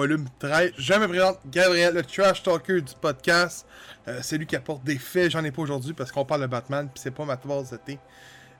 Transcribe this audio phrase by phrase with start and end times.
[0.00, 0.72] Volume 13.
[0.78, 3.66] Je me présente Gabriel, le trash talker du podcast.
[4.08, 5.32] Euh, c'est lui qui apporte des faits.
[5.32, 7.76] J'en ai pas aujourd'hui parce qu'on parle de Batman, puis c'est pas ma tasse de
[7.76, 7.98] thé.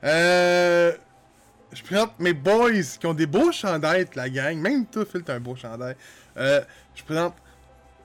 [0.03, 0.91] Euh,
[1.73, 4.55] je présente mes boys qui ont des beaux chandails, la gang.
[4.55, 5.95] Même toi, Phil, t'as un beau chandail.
[6.37, 6.61] Euh,
[6.93, 7.33] je présente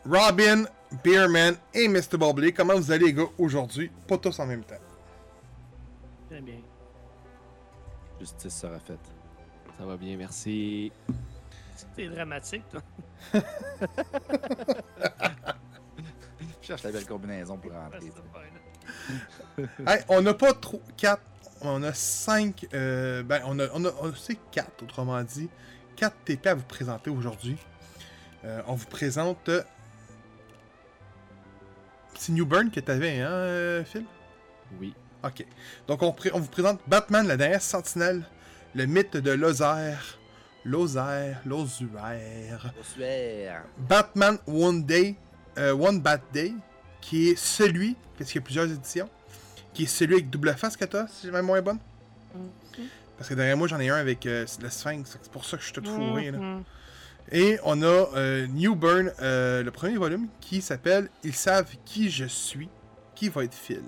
[0.08, 0.64] Robin,
[1.04, 2.16] Beerman et Mr.
[2.16, 2.52] Bobley.
[2.52, 3.90] Comment vous allez, les gars, aujourd'hui?
[4.08, 4.80] Pas tous en même temps.
[6.30, 6.62] Très bien.
[8.18, 9.12] Justice sera faite.
[9.78, 10.90] Ça va bien, merci.
[11.96, 12.82] C'est dramatique, toi.
[13.32, 13.40] Je
[16.66, 18.12] cherche la belle combinaison pour rentrer.
[19.86, 20.82] Hey, on n'a pas trop.
[20.96, 21.20] 4.
[21.62, 22.66] On a 5.
[22.70, 23.66] ben, on a.
[23.72, 25.48] On a, on a c'est 4, autrement dit.
[25.96, 27.56] 4 TP à vous présenter aujourd'hui.
[28.44, 29.48] Euh, on vous présente.
[29.48, 29.62] euh,
[32.14, 34.04] C'est New Burn que t'avais, hein, euh, Phil?
[34.78, 34.94] Oui.
[35.24, 35.44] Ok.
[35.88, 38.24] Donc, on, on vous présente Batman, la dernière sentinelle.
[38.74, 40.18] Le mythe de Lozère.
[40.66, 41.40] Lozère.
[41.46, 42.72] Lozuère.
[43.78, 45.14] Batman One Day,
[45.58, 46.52] euh, One Bat Day,
[47.00, 49.08] qui est celui, parce qu'il y a plusieurs éditions,
[49.72, 51.78] qui est celui avec double face que t'as, si j'ai ma mémoire est bonne.
[53.16, 55.62] Parce que derrière moi, j'en ai un avec euh, le Sphinx, c'est pour ça que
[55.62, 56.30] je suis tout fourré.
[56.30, 56.38] Là.
[56.38, 56.64] Mhm.
[57.32, 62.10] Et on a euh, New Burn, euh, le premier volume, qui s'appelle Ils savent qui
[62.10, 62.68] je suis,
[63.14, 63.82] qui va être Phil.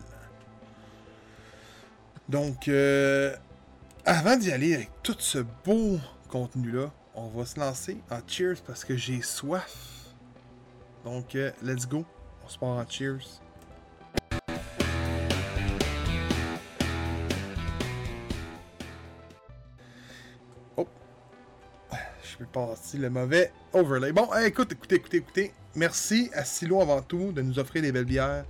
[2.29, 3.35] Donc, euh,
[4.05, 5.99] avant d'y aller avec tout ce beau
[6.29, 10.15] contenu-là, on va se lancer en cheers parce que j'ai soif.
[11.05, 12.05] Donc, euh, let's go.
[12.45, 13.41] On se part en cheers.
[20.77, 20.87] Oh.
[22.23, 24.13] Je peux passer le mauvais overlay.
[24.13, 25.53] Bon, écoute, écoutez, écoutez, écoutez.
[25.75, 28.45] Merci à Silo avant tout de nous offrir des belles bières.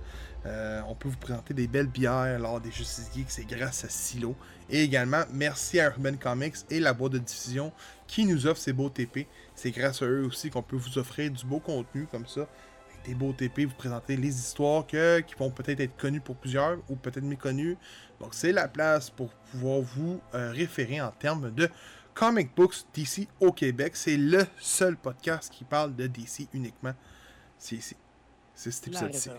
[0.45, 3.89] Euh, on peut vous présenter des belles bières lors des Justice Geeks, c'est grâce à
[3.89, 4.35] Silo.
[4.69, 7.73] Et également, merci à Urban Comics et la boîte de diffusion
[8.07, 9.27] qui nous offre ces beaux TP.
[9.55, 12.41] C'est grâce à eux aussi qu'on peut vous offrir du beau contenu comme ça.
[12.41, 16.37] Avec des beaux TP, vous présenter les histoires que, qui vont peut-être être connues pour
[16.37, 17.77] plusieurs ou peut-être méconnues.
[18.21, 21.69] Donc c'est la place pour pouvoir vous euh, référer en termes de
[22.13, 23.95] Comic Books DC au Québec.
[23.95, 26.93] C'est le seul podcast qui parle de DC uniquement.
[27.57, 27.97] C'est ici.
[28.53, 29.29] C'est cet épisode-ci.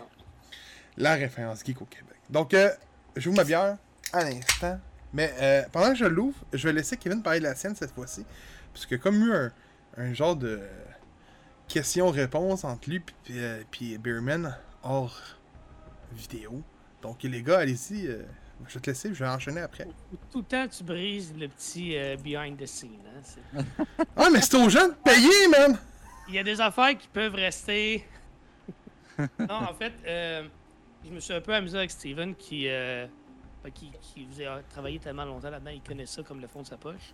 [0.97, 2.17] La référence geek au Québec.
[2.29, 2.69] Donc, euh,
[3.15, 3.77] j'ouvre ma bière
[4.13, 4.79] à l'instant.
[5.13, 7.91] Mais euh, pendant que je l'ouvre, je vais laisser Kevin parler de la sienne cette
[7.91, 8.25] fois-ci.
[8.73, 9.51] Parce qu'il y a comme eu un,
[9.97, 10.61] un genre de
[11.67, 13.63] question-réponse entre lui puis, euh,
[13.99, 15.17] Beerman hors
[16.13, 16.61] vidéo.
[17.01, 18.07] Donc, les gars, allez-y.
[18.07, 18.23] euh,
[18.67, 19.87] je vais te laisser, je vais enchaîner après.
[20.31, 22.99] Tout le temps, tu brises le petit euh, behind the scene.
[23.55, 23.63] Hein?
[24.15, 25.77] Ah, mais c'est aux gens de payer, man!
[26.27, 28.05] Il y a des affaires qui peuvent rester.
[29.17, 30.47] non, en fait, euh,
[31.05, 33.07] je me suis un peu amusé avec Steven qui, euh,
[33.63, 36.61] ben, qui, qui vous a travaillé tellement longtemps là-dedans, il connaît ça comme le fond
[36.61, 37.13] de sa poche.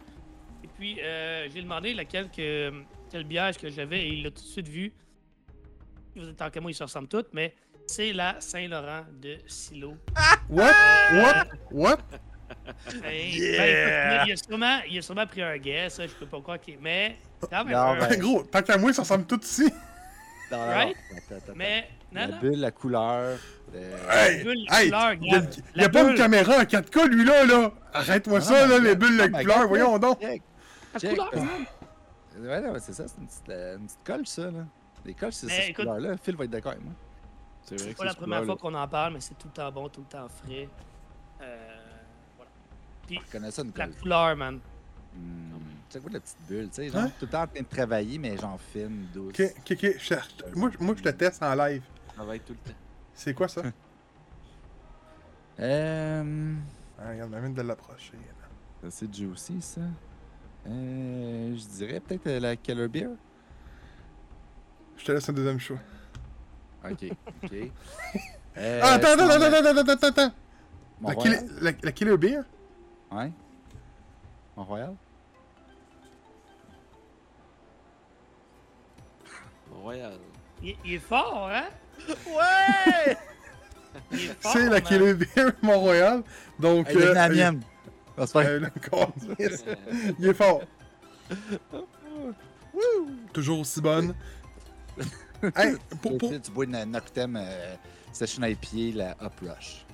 [0.64, 2.72] Et puis, euh, j'ai demandé laquelle que,
[3.10, 4.94] quel bière que j'avais et il l'a tout de suite vu.
[6.16, 7.54] Vous êtes tant que moi, ils se ressemblent toutes, mais
[7.86, 9.96] c'est la Saint-Laurent de Silo.
[10.50, 10.72] What?
[11.14, 11.46] What?
[11.72, 11.98] What?
[12.48, 16.26] Ben, ben, écoute, il, a sûrement, il a sûrement pris un guess, ça, je peux
[16.26, 16.80] pas croire qu'il.
[16.80, 19.70] Mais, quand même, Non, un- ben- Gros, tant qu'à moi, ça ressemble tout ici.
[20.50, 20.96] Non, non, Right?
[21.12, 21.18] non.
[21.18, 22.40] Attends, attends, mais, non, La non.
[22.40, 23.38] bulle, la couleur.
[23.76, 24.92] Euh, Hey, hey, il
[25.82, 26.18] y a, pas de bulle.
[26.18, 27.72] caméra en 4K, lui, là, là.
[27.94, 30.20] Arrête-moi Ah, ça, là, les bulles Ah, de my couleur, voyons donc.
[30.22, 31.66] Check, couleur, hein.
[32.40, 34.66] Ouais, non, c'est ça, c'est une petite, euh, une petite colle, ça, là.
[35.06, 36.16] Les colles, c'est cette écoute- couleur-là.
[36.18, 36.94] Phil va être d'accord avec moi.
[37.64, 39.90] C'est C'est pas la première fois qu'on en parle, mais c'est tout le temps bon,
[39.90, 40.70] tout le temps frais.
[41.42, 41.68] Euh,
[42.38, 42.52] voilà.
[43.06, 44.60] Puis, Je connais ça, une la couleur, man.
[45.14, 45.52] Hmm,
[45.90, 47.12] Tu sais quoi, la petite bulle, tu sais, genre, Hein?
[47.20, 49.34] tout le temps en train de travailler, mais genre fine, douce.
[49.40, 50.56] Ok, ok, ok.
[50.56, 51.82] moi, moi, je le teste en live.
[52.14, 52.78] travaille tout le temps.
[53.18, 53.64] C'est quoi ça?
[55.60, 56.54] Euh.
[57.00, 58.14] ah, regarde, ma mine de l'approcher.
[58.84, 58.90] là.
[58.92, 59.82] C'est juicy, ça.
[60.68, 61.56] Euh.
[61.58, 63.10] Je dirais peut-être euh, la Keller Beer.
[64.98, 65.80] Je te laisse un deuxième choix.
[66.90, 67.06] Ok,
[67.44, 67.52] ok.
[68.60, 70.34] Euh, ah, attends, attends, attends, la- attends, attends, attends, attends.
[71.04, 72.40] La, killer, la, la Killer Beer?
[73.12, 73.32] Ouais.
[74.56, 74.96] Mont-Royal?
[79.72, 80.18] Royal.
[80.64, 81.68] Il, il est fort, hein?
[82.08, 83.18] Ouais!
[84.12, 84.82] Il est fort, C'est la man.
[84.82, 86.24] Killer Beer Mont-Royal.
[86.60, 87.62] Donc, Elle est euh, la il- mienne.
[88.18, 88.46] On se fait.
[88.48, 89.14] euh, le corps,
[90.20, 90.62] il est fort.
[93.34, 94.14] Toujours aussi bonne.
[95.56, 97.76] hey, pour, pour, Tu, bois une Noctem euh,
[98.12, 99.86] Session IPA, la Up Rush.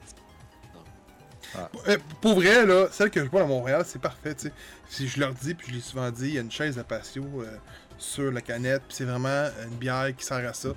[1.87, 4.53] Euh, pour vrai, là, celle que je bois à Montréal, c'est parfait, tu sais.
[4.89, 6.83] Si je leur dis, puis je l'ai souvent dit, il y a une chaise à
[6.83, 7.57] patio euh,
[7.97, 10.69] sur la canette, puis c'est vraiment une bière qui sert à ça.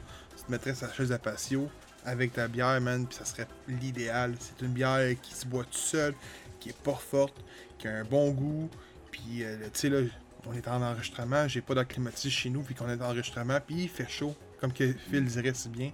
[0.46, 1.68] Te mettrais sa chaise à patio
[2.04, 4.34] avec ta bière, man, puis ça serait l'idéal.
[4.38, 6.14] C'est une bière qui se boit tout seul,
[6.60, 7.34] qui est pas forte,
[7.78, 8.70] qui a un bon goût,
[9.10, 10.00] puis, euh, tu sais, là,
[10.46, 13.82] on est en enregistrement, j'ai pas d'acclimatisé chez nous, puis qu'on est en enregistrement, puis
[13.82, 15.90] il fait chaud, comme Phil dirait si bien,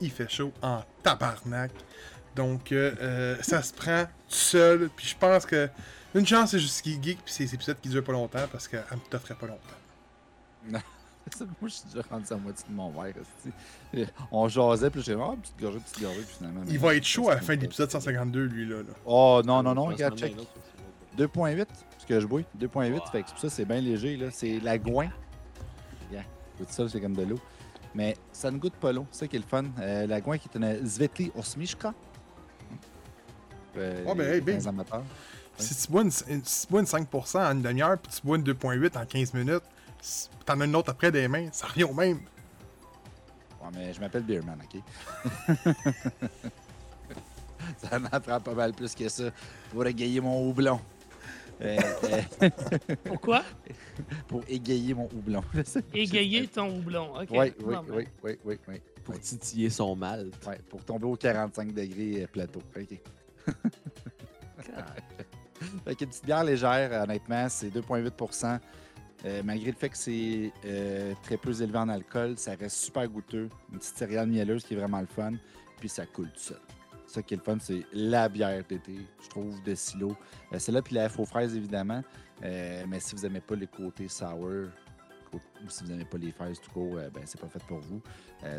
[0.00, 1.72] il fait chaud en tabarnak.
[2.36, 5.68] Donc, euh, euh, ça se prend tout seul, puis je pense que
[6.14, 8.68] une chance, c'est juste qu'il geek, puis c'est des épisodes qui durent pas longtemps, parce
[8.68, 10.78] qu'elle me t'offrait pas longtemps.
[11.60, 13.14] Moi, je suis déjà rendu à moitié de mon verre.
[14.30, 16.62] On jasait, puis j'ai dit, ah, petite gorgée, petite gorgée, puis finalement.
[16.68, 18.76] Il va être chaud à la fin de l'épisode 152, lui, là.
[19.06, 20.32] Oh, non, non, non, regarde, check.
[20.32, 21.22] amener un autre aussi.
[21.22, 21.66] 2.8,
[21.98, 22.42] ce que je bois.
[22.58, 24.28] 2.8, fait que ça c'est bien léger, là.
[24.30, 25.08] C'est la gouin.
[26.12, 26.22] Yeah.
[26.58, 27.40] Goûte ça, c'est comme de l'eau.
[27.94, 29.64] Mais ça ne goûte pas l'eau, c'est ça qui est le fun.
[29.80, 31.92] Euh, la gouin qui est une Zvetli Osmishka.
[33.76, 34.66] Euh, Ah, ben, hey, ben.
[34.66, 35.02] amateurs.
[35.56, 38.36] Si tu bois une, si tu bois une 5% en une demi-heure, puis tu bois
[38.36, 39.62] une 2.8 en 15 minutes,
[40.44, 42.20] t'en as une autre après des mains, ça revient au même.
[43.60, 44.80] Ouais, mais je m'appelle Beerman, OK?
[47.78, 49.30] ça en prend pas mal plus que ça
[49.72, 50.80] pour égayer mon houblon.
[51.60, 51.76] Euh,
[52.42, 52.50] euh,
[53.04, 53.42] Pourquoi?
[54.28, 55.42] pour égayer mon houblon.
[55.92, 57.14] Égayer ton houblon.
[57.16, 57.28] Ok.
[57.30, 58.80] Oui, oui, ben, oui, oui, oui, oui.
[59.04, 60.30] Pour titiller son mal.
[60.46, 62.62] Ouais, pour tomber au 45 degrés euh, plateau.
[62.76, 63.00] OK.
[65.84, 68.60] Fait qu'une petite bière légère, honnêtement, c'est 2,8
[69.24, 73.08] Euh, Malgré le fait que c'est euh, très peu élevé en alcool, ça reste super
[73.08, 73.48] goûteux.
[73.72, 75.32] Une petite céréale mielleuse qui est vraiment le fun.
[75.78, 76.60] Puis ça coule tout seul.
[77.06, 80.14] Ça qui est le fun, c'est la bière d'été, je trouve, de silo.
[80.52, 82.02] Euh, Celle-là, puis la faux fraise, évidemment.
[82.44, 84.68] Euh, mais si vous n'aimez pas le côté sour,
[85.32, 88.00] ou si vous n'aimez pas les fraises tout court, ben, c'est pas fait pour vous.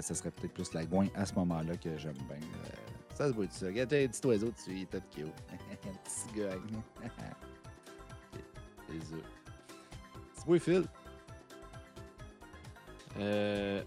[0.02, 2.38] Ça serait peut-être plus la gouin à ce moment-là que j'aime bien.
[3.16, 3.66] Ça se boit tout ça.
[3.66, 5.26] Regarde, un petit oiseau dessus, il est tout cute.
[5.52, 6.56] Un petit gars.
[9.10, 9.39] C'est
[10.46, 10.84] beau, Phil.
[13.20, 13.84] Euh,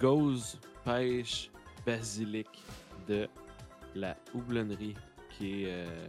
[0.00, 1.50] Gauze Pêche
[1.86, 2.48] Basilic
[3.08, 3.28] de
[3.94, 4.94] la houblonnerie
[5.30, 6.06] qui est, euh,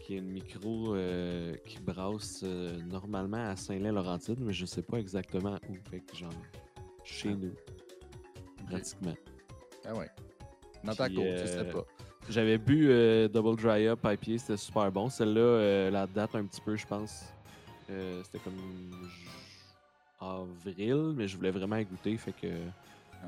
[0.00, 4.98] qui est une micro euh, qui brasse euh, normalement à Saint-Lin-Laurentide, mais je sais pas
[4.98, 5.74] exactement où.
[5.90, 6.32] Fait que genre
[7.04, 7.36] chez Ah.
[7.36, 7.54] nous,
[8.68, 9.14] pratiquement.
[9.86, 10.10] Ah ouais.
[10.84, 11.84] Dans ta côte, je sais euh, pas.
[12.28, 15.08] J'avais bu euh, Double Dry Up IPA, c'était super bon.
[15.08, 17.24] Celle-là, euh, la date un petit peu, je pense.
[17.90, 18.56] Euh, c'était comme
[20.20, 22.46] avril, mais je voulais vraiment goûter, fait que
[23.22, 23.26] Ah.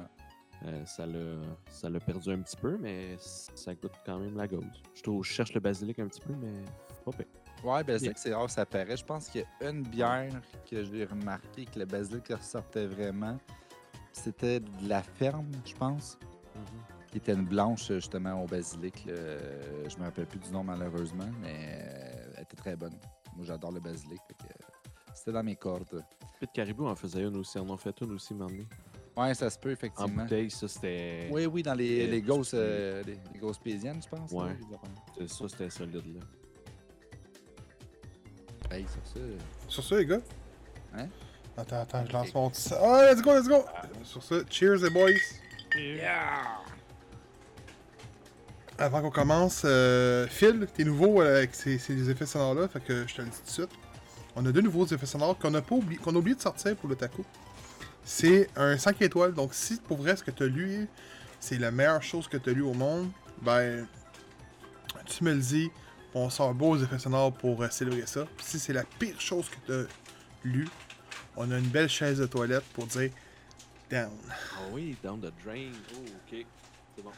[0.66, 4.64] euh, ça l'a perdu un petit peu, mais ça goûte quand même la gauze.
[4.94, 6.52] Je, trouve- je cherche le basilic un petit peu, mais
[7.04, 7.26] pas pire.
[7.64, 8.96] Ouais, ben que c'est rare, ça paraît.
[8.96, 10.32] Je pense qu'il y a une bière
[10.68, 13.38] que j'ai remarqué que le basilic ressortait vraiment.
[14.12, 16.18] C'était de la ferme, je pense.
[17.10, 19.04] qui était une blanche justement au basilic.
[19.04, 19.12] là.
[19.86, 22.96] Je me rappelle plus du nom malheureusement, mais euh, elle était très bonne.
[23.36, 24.20] Moi j'adore le basilic.
[24.28, 24.66] fait que, euh,
[25.14, 26.04] C'était dans mes cordes.
[26.40, 28.64] Pit Caribou en faisait une aussi, on en fait une aussi, maintenant.
[29.16, 30.22] Ouais, ça se peut En effectivement.
[30.22, 31.28] bouteille, ça c'était.
[31.30, 34.30] Oui, oui, dans les, les grosses tu- euh, les, les pésiennes, je pense.
[34.32, 34.56] Ouais.
[34.70, 36.20] là, Ça c'était solide là.
[38.70, 39.18] Hey, sur ça.
[39.18, 39.36] euh,
[39.68, 40.20] Sur ça, les gars?
[40.94, 41.08] Hein?
[41.58, 42.70] Attends, attends, je lance mon petit.
[42.74, 43.62] Ah, let's go, let's go!
[44.02, 45.10] Sur ça, cheers, les boys!
[48.82, 53.14] Avant qu'on commence, euh, Phil, t'es nouveau euh, avec ces, effets sonores-là, fait que je
[53.14, 53.70] te le dis tout de suite.
[54.34, 56.74] On a deux nouveaux effets sonores qu'on a, pas oublié, qu'on a oublié de sortir
[56.74, 57.24] pour le taco.
[58.02, 60.88] C'est un 5 étoiles, donc si pour vrai ce que t'as lu,
[61.38, 63.08] c'est la meilleure chose que t'as lu au monde,
[63.42, 63.86] ben,
[65.06, 65.70] tu me le dis,
[66.12, 68.26] on sort beaux effets sonores pour euh, célébrer ça.
[68.36, 69.92] Puis si c'est la pire chose que t'as
[70.42, 70.66] lu,
[71.36, 73.12] on a une belle chaise de toilette pour dire
[73.88, 74.10] down.
[74.28, 75.70] Ah oui, down the drain.
[75.94, 76.44] Oh, ok.
[76.96, 77.12] C'est bon.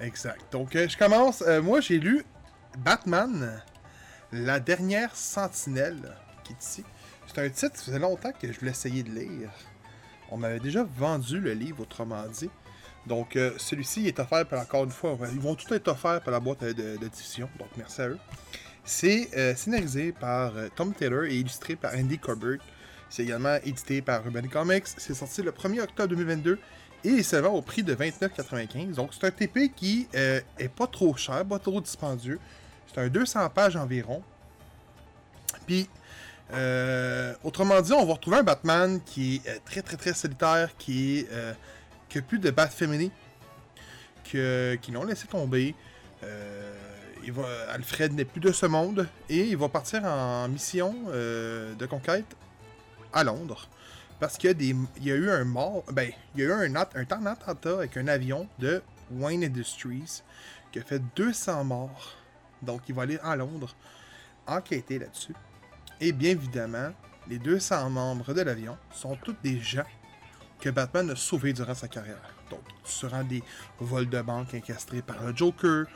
[0.00, 0.52] Exact.
[0.52, 1.42] Donc, euh, je commence.
[1.42, 2.24] Euh, moi, j'ai lu
[2.78, 3.62] Batman,
[4.32, 6.84] la dernière sentinelle, qui est ici.
[7.26, 9.50] C'est un titre, ça faisait longtemps que je voulais de lire.
[10.30, 12.50] On m'avait déjà vendu le livre, autrement dit.
[13.06, 16.32] Donc, euh, celui-ci est offert par, encore une fois, ils vont tout être offerts par
[16.32, 17.48] la boîte de, diffusion.
[17.58, 18.18] Donc, merci à eux.
[18.84, 22.60] C'est scénarisé par Tom Taylor et illustré par Andy Corbett.
[23.10, 24.86] C'est également édité par Urban Comics.
[24.96, 26.58] C'est sorti le 1er octobre 2022
[27.04, 28.94] et se vend au prix de 29,95.
[28.94, 32.40] Donc, c'est un TP qui euh, est pas trop cher, pas trop dispendieux.
[32.92, 34.22] C'est un 200 pages environ.
[35.66, 35.88] Puis,
[36.52, 40.70] euh, autrement dit, on va retrouver un Batman qui est euh, très, très, très solitaire,
[40.78, 41.52] qui est euh,
[42.08, 43.10] qui a plus de Bat Family,
[44.30, 45.74] que, qui l'ont laissé tomber.
[47.28, 52.36] Va, Alfred n'est plus de ce monde et il va partir en mission de conquête
[53.12, 53.68] à Londres.
[54.18, 56.74] Parce qu'il y, a y a eu un mort, ben, il y a eu un,
[56.74, 60.22] un temps d'attentat avec un avion de Wayne Industries
[60.72, 62.16] qui a fait 200 morts.
[62.62, 63.74] Donc, il va aller à Londres
[64.46, 65.34] enquêter là-dessus.
[66.00, 66.92] Et bien évidemment,
[67.28, 69.86] les 200 membres de l'avion sont tous des gens
[70.60, 72.34] que Batman a sauvés durant sa carrière.
[72.50, 72.62] Donc,
[73.00, 73.42] durant des
[73.80, 75.86] vols de banque incastrés par le Joker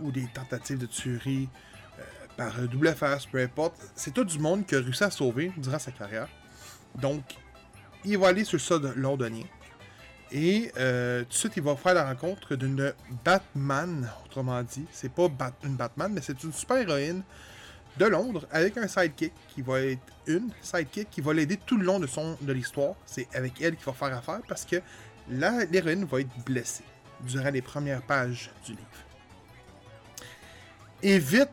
[0.00, 1.48] ou des tentatives de tuerie
[1.98, 2.02] euh,
[2.36, 3.76] par double face, peu importe.
[3.94, 6.28] C'est tout du monde qui a réussi à sauver durant sa carrière.
[6.96, 7.22] Donc,
[8.04, 9.44] il va aller sur le sol londonien.
[10.32, 12.92] Et euh, tout de suite, il va faire la rencontre d'une
[13.24, 14.86] Batman, autrement dit.
[14.92, 15.28] C'est pas
[15.64, 17.22] une Batman, mais c'est une super-héroïne
[17.98, 21.84] de Londres avec un sidekick qui va être une sidekick qui va l'aider tout le
[21.84, 22.94] long de, son, de l'histoire.
[23.06, 24.76] C'est avec elle qu'il va faire affaire parce que
[25.28, 26.84] l'héroïne va être blessée
[27.22, 28.84] durant les premières pages du livre.
[31.02, 31.50] Et vite,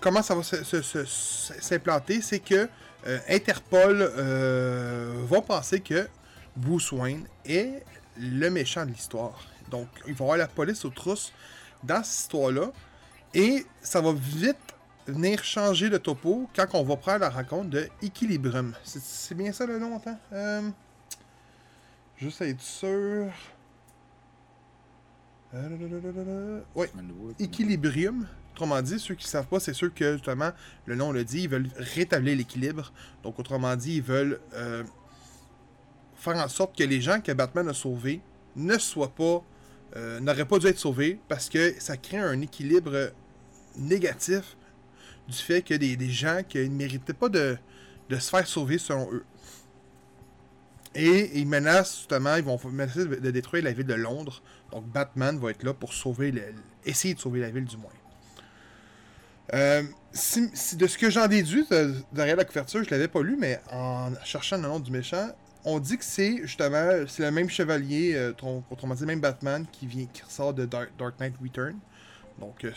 [0.00, 2.68] comment ça va s'implanter, c'est que
[3.06, 6.08] euh, Interpol euh, va penser que
[6.56, 7.82] Bruce Wayne est
[8.18, 9.40] le méchant de l'histoire.
[9.70, 11.32] Donc, il va y avoir la police aux trousses
[11.84, 12.72] dans cette histoire-là.
[13.34, 14.56] Et ça va vite
[15.06, 18.74] venir changer le topo quand on va prendre la rencontre de Equilibrium.
[18.84, 20.18] C'est- bien ça le nom, attends?
[20.32, 20.68] Euh,
[22.16, 23.26] juste être sûr.
[27.02, 28.26] Nouveau- Equilibrium.
[28.58, 30.50] Autrement dit, ceux qui ne savent pas, c'est sûr que justement,
[30.84, 32.92] le nom le dit, ils veulent rétablir l'équilibre.
[33.22, 34.82] Donc, autrement dit, ils veulent euh,
[36.16, 38.20] faire en sorte que les gens que Batman a sauvés
[38.56, 39.44] ne soient pas.
[39.94, 43.12] euh, n'auraient pas dû être sauvés parce que ça crée un équilibre
[43.76, 44.56] négatif
[45.28, 47.56] du fait que des, des gens qui ne méritaient pas de,
[48.10, 49.24] se faire sauver selon eux.
[50.96, 54.42] Et ils menacent justement, ils vont menacer de, détruire la ville de Londres.
[54.72, 56.34] Donc Batman va être là pour sauver
[56.84, 57.92] essayer de sauver la ville du moins.
[59.54, 63.22] Euh, si- si- de ce que j'en déduis de- derrière la couverture, je l'avais pas
[63.22, 65.30] lu, mais en cherchant le nom du méchant,
[65.64, 68.32] on dit que c'est justement c'est le même chevalier, euh,
[68.70, 71.76] autrement dit le même Batman qui vient qui ressort de Dark, Dark Knight Return.
[72.38, 72.70] Donc euh,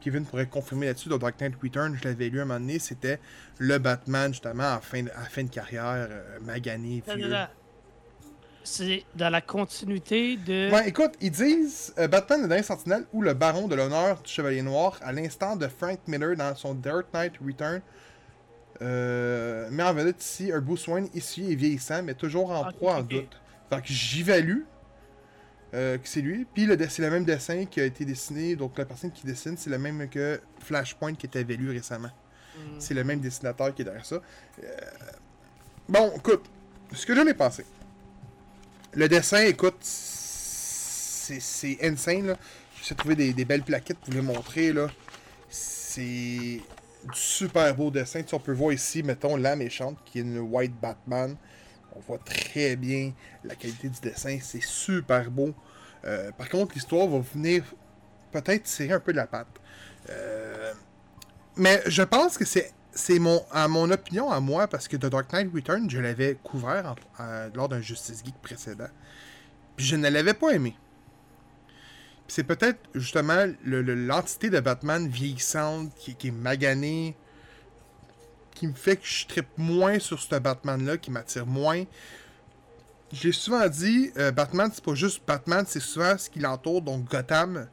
[0.00, 1.08] Kevin pourrait confirmer là-dessus.
[1.08, 3.18] Dans Dark Knight Return, je l'avais lu un moment donné, c'était
[3.58, 6.08] le Batman justement à fin de, à fin de carrière,
[6.42, 7.28] magané, vieux.
[7.28, 7.50] là.
[8.70, 10.70] C'est dans la continuité de.
[10.70, 14.30] Ouais, écoute, ils disent euh, Batman le dernier sentinelle ou le baron de l'honneur du
[14.30, 17.80] Chevalier Noir à l'instant de Frank Miller dans son Dark Knight Return.
[18.80, 22.76] Euh, met en vedette ici un Bruce Wayne ici et vieillissant, mais toujours en Ok,
[22.76, 23.40] proie en doute.
[23.70, 24.60] Fait que j'évalue
[25.74, 26.46] euh, que c'est lui.
[26.52, 29.70] Puis c'est le même dessin qui a été dessiné, donc la personne qui dessine, c'est
[29.70, 32.10] le même que Flashpoint qui était lu récemment.
[32.56, 32.76] Hmm.
[32.78, 34.16] C'est le même dessinateur qui est derrière ça.
[34.62, 34.66] Euh,
[35.88, 36.44] Bon, écoute,
[36.92, 37.64] ce que j'en ai pensé.
[38.92, 42.36] Le dessin, écoute, c'est insane, là.
[42.82, 44.72] J'ai trouvé des, des belles plaquettes pour vous les montrer.
[45.50, 46.62] C'est du
[47.12, 48.22] super beau dessin.
[48.22, 51.36] Tu on peut voir ici, mettons, la méchante, qui est une White Batman.
[51.94, 53.12] On voit très bien
[53.44, 54.38] la qualité du dessin.
[54.40, 55.54] C'est super beau.
[56.04, 57.64] Euh, par contre, l'histoire va venir
[58.32, 59.48] peut-être tirer un peu de la patte.
[60.10, 60.72] Euh,
[61.56, 65.06] mais je pense que c'est c'est mon à mon opinion à moi parce que The
[65.06, 66.94] Dark Knight Return je l'avais couvert
[67.54, 68.88] lors d'un Justice Geek précédent.
[69.76, 70.76] Puis je ne l'avais pas aimé.
[72.26, 77.16] Puis c'est peut-être justement le- le- l'entité de Batman vieillissante qui, qui est maganée
[78.54, 81.84] qui me fait que je trippe moins sur ce Batman là qui m'attire moins.
[83.12, 87.08] J'ai souvent dit euh, Batman c'est pas juste Batman c'est souvent ce qui l'entoure donc
[87.08, 87.68] Gotham.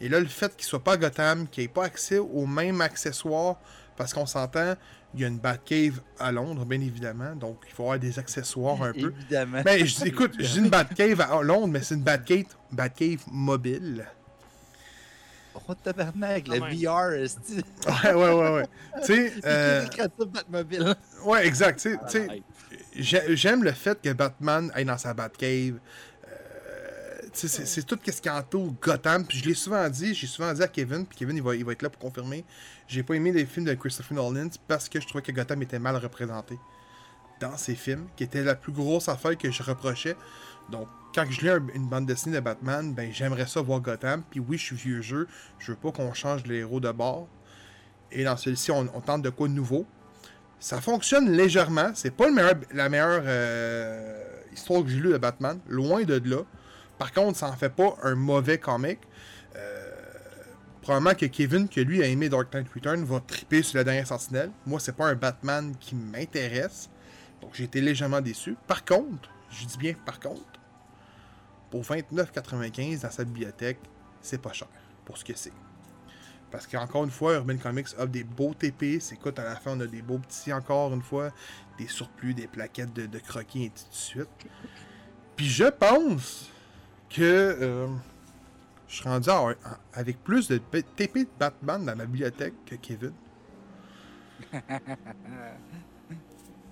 [0.00, 3.56] Et là, le fait qu'il soit pas Gotham, qu'il n'ait pas accès aux mêmes accessoires,
[3.98, 4.74] parce qu'on s'entend,
[5.14, 8.80] il y a une Batcave à Londres, bien évidemment, donc il faut avoir des accessoires
[8.82, 9.12] un peu.
[9.18, 9.62] Évidemment.
[9.62, 14.06] Ben, je, écoute, je dis une Batcave à Londres, mais c'est une Batcave, Batcave mobile.
[15.68, 16.68] Oh, tabarnak, le Ah.
[16.70, 17.36] VR, est-ce
[18.06, 18.64] Ouais, ouais, ouais, ouais.
[19.04, 20.94] tu sais, euh, créatif Batmobile?
[21.24, 21.80] ouais, exact.
[21.80, 22.42] tu sais-.
[22.94, 25.78] J'ai- J'aime le fait que Batman aille dans sa Batcave.
[27.32, 29.26] C'est tout ce qui entoure Gotham.
[29.26, 31.64] Puis je l'ai souvent dit, j'ai souvent dit à Kevin, puis Kevin il va, il
[31.64, 32.44] va être là pour confirmer.
[32.86, 35.78] J'ai pas aimé les films de Christopher Nolan parce que je trouvais que Gotham était
[35.78, 36.58] mal représenté
[37.40, 40.16] dans ces films, qui était la plus grosse affaire que je reprochais.
[40.70, 44.22] Donc, quand je lis un- une bande dessinée de Batman, ben j'aimerais ça voir Gotham.
[44.30, 45.26] Puis oui, je suis vieux jeu,
[45.58, 47.28] je veux pas qu'on change les héros de bord.
[48.10, 49.86] Et dans celui-ci, on, on tente de quoi de nouveau?
[50.60, 51.92] Ça fonctionne légèrement.
[51.94, 55.60] C'est pas le meilleur, la meilleure euh, histoire que j'ai lue de Batman.
[55.68, 56.42] Loin de là.
[56.98, 58.98] Par contre, ça en fait pas un mauvais comic.
[59.56, 59.90] Euh,
[60.82, 64.06] probablement que Kevin, que lui a aimé Dark Knight Return, va triper sur la dernière
[64.06, 64.50] sentinelle.
[64.66, 66.90] Moi, c'est pas un Batman qui m'intéresse.
[67.40, 68.56] Donc j'ai été légèrement déçu.
[68.66, 70.42] Par contre, je dis bien par contre,
[71.70, 73.78] pour 29,95 dans sa bibliothèque,
[74.20, 74.68] c'est pas cher
[75.04, 75.52] pour ce que c'est.
[76.50, 78.98] Parce qu'encore une fois, Urban Comics offre des beaux TP.
[79.00, 81.30] C'est écoute, à la fin, on a des beaux petits encore une fois,
[81.76, 84.28] des surplus, des plaquettes de, de croquis, et ainsi de suite.
[85.36, 86.50] Puis je pense
[87.10, 87.86] que euh,
[88.86, 89.54] je suis rendu à-
[89.92, 93.12] avec plus de TP de Batman dans ma bibliothèque que Kevin.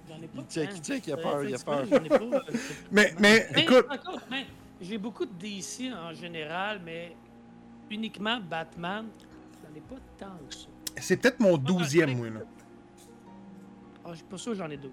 [0.09, 1.85] J'en ai pas Il check, il check, il a Euh, peur, il a peur.
[1.93, 2.51] euh,
[2.93, 3.87] Mais, mais écoute,
[4.81, 7.17] j'ai beaucoup de DC en général, mais
[7.91, 9.07] uniquement Batman,
[9.63, 10.67] j'en ai pas tant que ça.
[11.01, 12.41] C'est peut-être mon douzième, moi, là.
[14.07, 14.91] Ah, je suis pas sûr que j'en ai 12.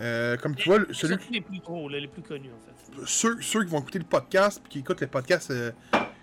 [0.00, 2.96] Euh, comme tu vois, le- C'est celui, les plus gros, là, les plus connus, en
[2.96, 3.06] fait.
[3.06, 5.70] ceux, ceux qui vont écouter le podcast, puis qui écoutent le podcast euh,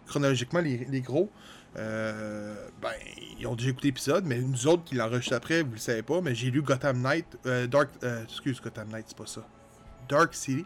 [0.07, 1.29] chronologiquement, les, les gros,
[1.77, 2.91] euh, ben,
[3.39, 6.19] ils ont déjà écouté l'épisode, mais nous autres qui l'enregistrent après, vous le savez pas,
[6.19, 7.89] mais j'ai lu Gotham Knight, euh, Dark,
[8.23, 9.47] excuse Gotham Knight, c'est pas ça,
[10.09, 10.65] Dark City,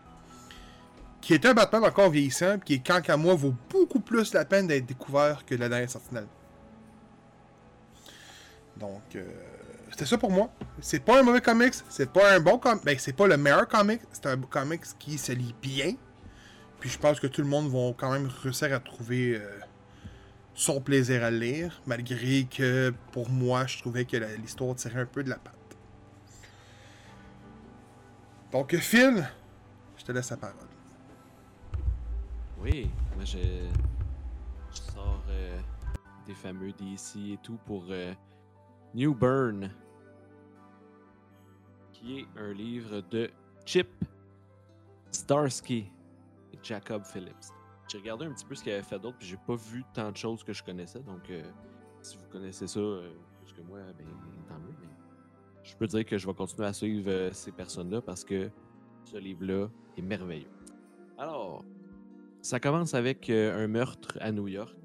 [1.22, 4.46] qui est un Batman encore vieillissant, puis qui, quand qu'à moi, vaut beaucoup plus la
[4.46, 6.28] peine d'être découvert que la dernière Sentinelle.
[8.78, 9.24] Donc, euh,
[9.92, 10.50] c'était ça pour moi.
[10.80, 13.68] C'est pas un mauvais comics, c'est pas un bon comic, ben c'est pas le meilleur
[13.68, 15.94] comic, c'est un comics qui se lit bien.
[16.80, 19.60] Puis je pense que tout le monde va quand même réussir à trouver euh,
[20.54, 25.24] son plaisir à lire, malgré que pour moi, je trouvais que l'histoire tirait un peu
[25.24, 25.54] de la patte.
[28.52, 29.28] Donc Phil,
[29.98, 30.56] je te laisse la parole.
[32.60, 33.38] Oui, moi je,
[34.74, 35.60] je sors euh,
[36.26, 38.14] des fameux DC et tout pour euh,
[38.96, 39.70] New Burn,
[41.92, 43.30] qui est un livre de
[43.66, 43.90] Chip
[45.14, 45.92] Zdarsky
[46.54, 47.52] et Jacob Phillips.
[47.90, 50.14] J'ai regardé un petit peu ce qu'il avait fait d'autre, puis j'ai pas vu tant
[50.14, 51.44] de choses que je connaissais, donc euh,
[52.02, 53.12] si vous connaissez ça euh,
[53.44, 54.08] plus que moi, ben
[54.48, 54.74] tant mieux.
[54.80, 54.88] Mais
[55.62, 58.50] je peux dire que je vais continuer à suivre euh, ces personnes-là parce que
[59.04, 60.48] ce livre-là est merveilleux.
[61.18, 61.66] Alors,
[62.42, 64.85] ça commence avec un meurtre à New York.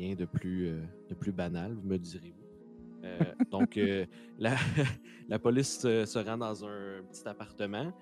[0.00, 0.80] De plus, euh,
[1.10, 3.04] de plus banal, me direz-vous.
[3.04, 3.18] Euh,
[3.50, 4.06] donc, euh,
[4.38, 7.92] la, police se rend dans un petit appartement.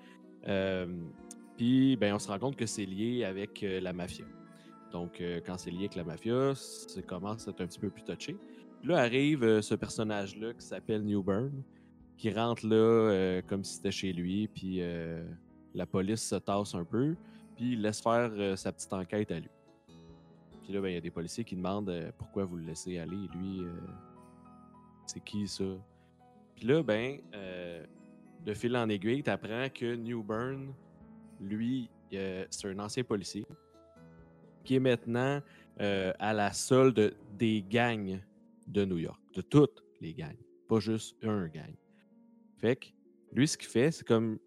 [1.57, 4.23] Puis, ben, on se rend compte que c'est lié avec la mafia.
[4.93, 8.03] Donc, quand c'est lié avec la mafia, ça commence à être un petit peu plus
[8.03, 8.37] touché.
[8.85, 11.51] Là arrive ce personnage-là qui s'appelle Newburn,
[12.15, 14.47] qui rentre là comme si c'était chez lui.
[14.47, 14.81] Puis,
[15.75, 17.15] la police se tasse un peu
[17.57, 19.49] puis il laisse faire sa petite enquête à lui.
[20.69, 22.99] Puis là, ben, il y a des policiers qui demandent euh, pourquoi vous le laissez
[22.99, 23.27] aller.
[23.33, 23.71] Lui, euh,
[25.07, 25.63] c'est qui ça?
[26.53, 27.83] Puis là, ben, euh,
[28.45, 30.71] de fil en aiguille, tu apprends que Newburn,
[31.41, 33.47] lui, c'est un ancien policier
[34.63, 35.41] qui est maintenant
[35.79, 38.21] à la solde des gangs
[38.67, 41.73] de New York, de toutes les gangs, pas juste un gang.
[42.57, 42.85] Fait que
[43.31, 44.37] lui, ce qu'il fait, c'est comme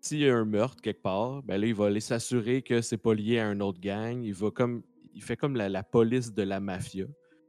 [0.00, 2.96] s'il y a un meurtre quelque part, ben là, il va aller s'assurer que c'est
[2.96, 4.22] pas lié à un autre gang.
[4.22, 4.82] Il va comme.
[5.18, 7.04] Il fait comme la, police de la mafia.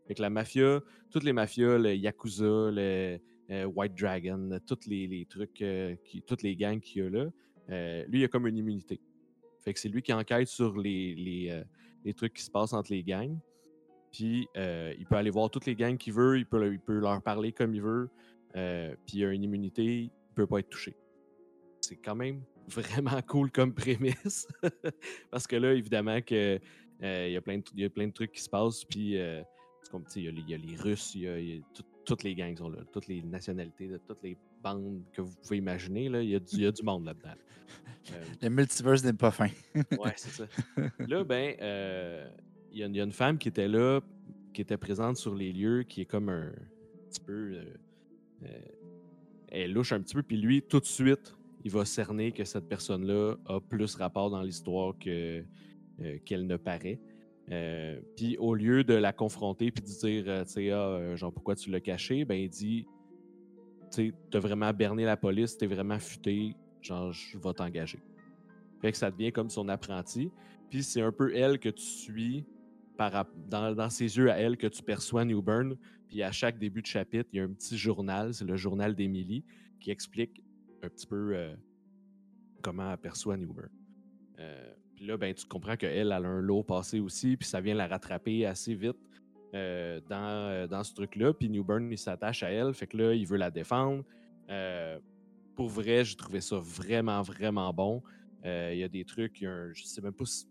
[0.08, 3.20] Fait que la mafia, toutes les mafias, le Yakuza, le
[3.52, 7.30] euh, White Dragon, tous les, trucs, euh, toutes les gangs qu'il y a là,
[7.70, 9.00] euh, lui, il a comme une immunité.
[9.60, 11.64] Fait que c'est lui qui enquête sur les,
[12.18, 13.38] trucs qui se passent entre les gangs.
[14.12, 17.22] Puis il peut aller voir toutes les gangs qu'il veut, il peut, il peut leur
[17.22, 18.10] parler comme il veut.
[19.06, 20.96] puis il a une immunité, il peut pas être touché
[21.90, 24.48] c'est quand même vraiment cool comme prémisse.
[25.32, 26.60] Parce que là, évidemment, que
[27.02, 28.84] il y, a plein de- il y a plein de trucs qui se passent.
[28.86, 29.42] Puis, euh,
[29.92, 31.58] comme, il y, a les- il y a les Russes, il y a, il y
[31.58, 35.22] a tout- toutes les gangs sont là, toutes les nationalités, de toutes les bandes que
[35.22, 36.10] vous pouvez imaginer.
[36.10, 37.34] Là, il, y a du, il y a du monde là-dedans.
[38.14, 39.50] Euh, Le multiverse n'est pas fin.
[39.76, 40.48] Ouais, c'est ça.
[41.08, 42.28] Là, ben, euh,
[42.72, 44.02] il y, a- il y a une femme qui était là,
[44.54, 46.52] qui était présente sur les lieux, qui est comme un
[47.10, 47.54] petit peu.
[47.54, 47.64] euh,
[48.44, 48.48] euh,
[49.52, 52.68] elle louche un petit peu, puis lui, tout de suite, il va cerner que cette
[52.68, 55.10] personne-là a plus rapport dans l'histoire que,
[55.40, 55.44] euh,
[56.26, 57.00] qu'elle ne paraît.
[57.52, 61.16] Euh, puis au lieu de la confronter puis de dire, euh, tu sais, ah, euh,
[61.16, 62.86] genre, pourquoi tu l'as caché, ben, il dit,
[63.92, 68.00] tu t'as vraiment berné la police, t'es vraiment futé, genre, je vais t'engager.
[68.82, 70.32] Fait que ça devient comme son apprenti.
[70.70, 72.46] Puis c'est un peu elle que tu suis
[73.50, 75.76] dans, ses yeux à elle que tu perçois Newburn.
[76.08, 78.96] Puis à chaque début de chapitre, il y a un petit journal, c'est le journal
[78.96, 79.44] d'Emily,
[79.80, 80.44] qui explique
[80.84, 81.56] un petit peu euh,
[82.62, 83.70] comment elle perçoit Newburn.
[84.40, 87.62] Euh, puis là, ben, tu comprends qu'elle, elle a un lot passé aussi, puis ça
[87.62, 88.98] vient la rattraper assez vite
[89.54, 91.32] euh, dans, euh, dans ce truc-là.
[91.32, 94.04] Puis Newburn, il s'attache à elle, fait que là, il veut la défendre.
[94.50, 95.00] Euh,
[95.56, 98.04] pour vrai, j'ai trouvé ça vraiment, vraiment bon.
[98.44, 100.50] Il y a des trucs, je sais même pas si.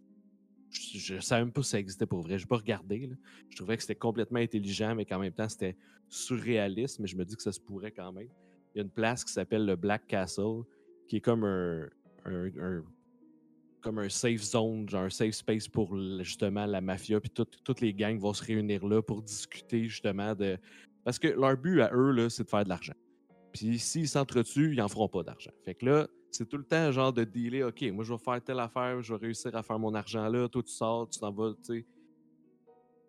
[0.70, 2.38] Je, je savais même pas si ça existait pour vrai.
[2.38, 3.10] Je n'ai pas regardé.
[3.50, 5.76] Je trouvais que c'était complètement intelligent, mais qu'en même temps, c'était
[6.08, 7.00] surréaliste.
[7.00, 8.28] Mais je me dis que ça se pourrait quand même.
[8.74, 10.62] Il y a une place qui s'appelle le Black Castle,
[11.06, 11.90] qui est comme un-
[13.80, 17.20] comme un safe zone, genre un safe space pour justement la mafia.
[17.20, 20.58] Puis tout- toutes les gangs vont se réunir là pour discuter justement de.
[21.04, 22.94] Parce que leur but à eux, c'est de faire de l'argent.
[23.52, 25.52] Puis s'ils s'entretuent, ils en feront pas d'argent.
[25.64, 28.42] Fait que là, c'est tout le temps genre de dealer, OK, moi je vais faire
[28.42, 31.32] telle affaire, je vais réussir à faire mon argent là, toi tu sors, tu t'en
[31.32, 31.86] vas, tu sais.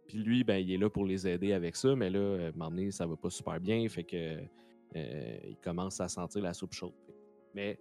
[0.07, 2.89] Puis lui, ben, il est là pour les aider avec ça, mais là, euh, donné,
[2.89, 4.39] ça va pas super bien, fait que
[4.95, 6.93] euh, il commence à sentir la soupe chaude.
[7.53, 7.79] Mais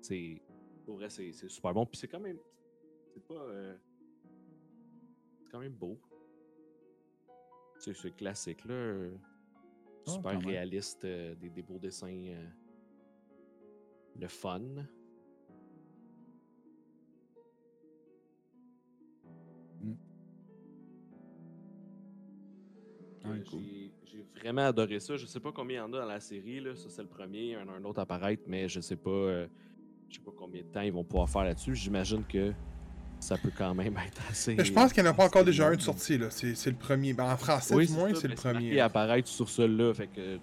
[0.00, 0.42] c'est.
[0.84, 1.86] Pour vrai, c'est c'est super bon.
[1.86, 2.38] Puis c'est quand même.
[3.14, 3.34] C'est pas.
[3.34, 3.76] euh,
[5.42, 5.98] c'est quand même beau.
[7.78, 8.74] C'est classique, là.
[8.74, 9.14] euh,
[10.06, 12.34] Oh, Super réaliste, euh, des, des beaux dessins.
[14.18, 14.60] le fun.
[23.24, 23.60] Ah, cool.
[23.62, 25.16] j'ai- J'ai vraiment adoré ça.
[25.16, 26.60] Je sais pas combien il y en a dans la série.
[26.60, 26.74] Là.
[26.76, 27.40] Ça, c'est le premier.
[27.44, 29.46] Il y en a un autre apparaître, mais je sais pas.
[30.12, 31.74] Je sais pas combien de temps ils vont pouvoir faire là-dessus.
[31.74, 32.52] J'imagine que
[33.18, 34.54] ça peut quand même être assez.
[34.54, 36.26] Mais je pense qu'il n'y en a pas encore déjà un de sorti, là.
[36.30, 37.14] C'est le premier.
[37.14, 38.78] Ben, en français, Oui, du moins, c'est le premier.
[38.80, 38.84] hein.
[38.84, 39.94] apparaître sur celui-là.
[39.94, 40.38] Fait que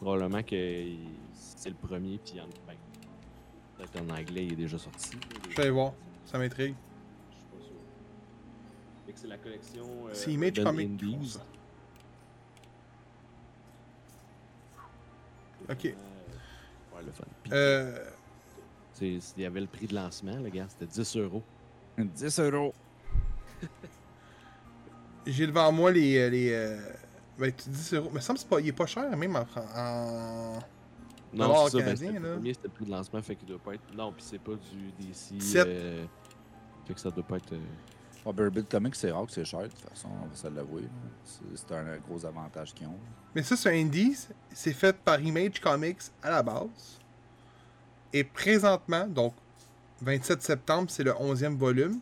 [0.00, 0.98] probablement que il-
[1.32, 2.18] c'est le premier.
[2.24, 2.74] Puis en, ben,
[3.76, 5.10] peut-être en anglais, il est déjà sorti.
[5.50, 5.92] Je vais aller voir.
[6.24, 6.74] Ça m'intrigue.
[7.30, 7.74] Je suis pas sûr.
[9.06, 9.84] Fait que c'est la collection.
[10.08, 11.28] euh, C'est Image Indies.
[11.28, 11.40] ça.
[15.70, 15.84] Ok.
[15.86, 15.92] Euh,
[16.96, 17.24] Ouais, le fun.
[17.52, 18.10] Euh,
[19.06, 21.42] il y avait le prix de lancement, le gars, c'était 10 euros.
[21.98, 22.72] 10 euros.
[25.26, 26.16] J'ai devant moi les.
[26.18, 26.78] euh, les euh,
[27.38, 28.10] Ben, tu dis 0.
[28.12, 29.44] Mais ça me semble que c'est pas- il est pas cher, même en.
[29.44, 30.58] fran- en...
[31.34, 32.28] Non, c'est ça, ben, canadien, c'était là.
[32.28, 33.94] le premier, c'était le prix de lancement, fait qu'il doit pas être.
[33.94, 35.56] Non, puis c'est pas du DC.
[35.56, 36.06] Euh,
[36.86, 37.52] Fait que ça doit pas être.
[37.52, 37.58] euh,
[38.24, 40.82] Ouais, Burbid Comics, c'est rare que c'est cher, de toute façon, on va se l'avouer.
[41.24, 42.98] C'est c'est un gros avantage qu'ils ont.
[43.34, 44.26] Mais ça, c'est un Indies.
[44.52, 46.98] C'est fait par Image Comics à la base.
[48.12, 49.34] Et présentement, donc
[50.02, 51.98] 27 septembre, c'est le 11e volume.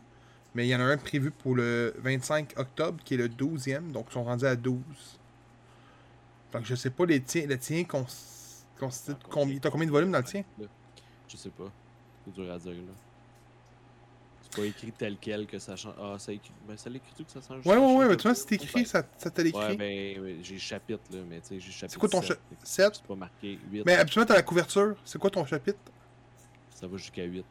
[0.55, 3.91] Mais il y en a un prévu pour le 25 octobre, qui est le 12e.
[3.91, 4.79] Donc, ils sont rendus à 12.
[6.51, 8.05] Fait que je sais pas, les tiens, le tien cons-
[8.79, 9.59] constitue de combien.
[9.59, 10.43] T'as combien de volumes dans le tien?
[11.27, 11.71] Je sais pas.
[12.25, 12.93] C'est dur à dire, là.
[14.41, 15.93] C'est pas écrit tel quel que ça change.
[15.99, 16.53] Ah, ça écrit.
[16.67, 17.57] Ben, ça l'écrit-tu que ça change?
[17.67, 19.59] Ouais, ça ouais, ouais, mais tu vois, c'est écrit, ça, ça te l'écrit.
[19.61, 21.99] Ouais, ben, ouais, j'ai chapitre, là, mais tu sais, j'ai chapitre.
[21.99, 22.95] quoi ton sept, cha- fait que sept?
[22.95, 23.83] C'est pas marqué 8.
[23.85, 24.95] Mais habituellement, t'as la couverture.
[25.03, 25.77] C'est quoi ton chapitre?
[26.79, 27.43] Ça va jusqu'à 8.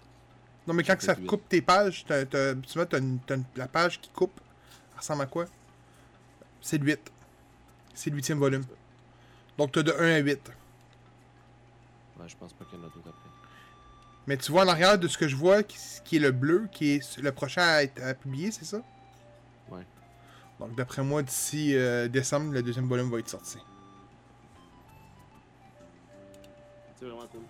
[0.69, 3.45] Non, mais quand que ça coupe tes pages, t'as, t'as, habituellement, t'as, une- t'as une-
[3.57, 4.41] la page qui coupe.
[4.93, 5.47] Elle ressemble à quoi?
[6.61, 7.13] C'est le 8.
[7.93, 8.65] C'est le 8e volume.
[9.59, 10.41] Donc, t'as de 1 à 8.
[12.19, 13.31] Ouais, je pense pas qu'il y en a d'autres après.
[14.29, 16.69] Mais tu vois en arrière de ce que je vois, qui, qui est le bleu,
[16.73, 18.79] qui est le prochain à être à publier, c'est ça?
[19.71, 19.87] Ouais.
[20.61, 23.59] Donc, d'après moi, d'ici euh, décembre, le deuxième volume va être sorti.
[26.99, 27.43] C'est vraiment cool.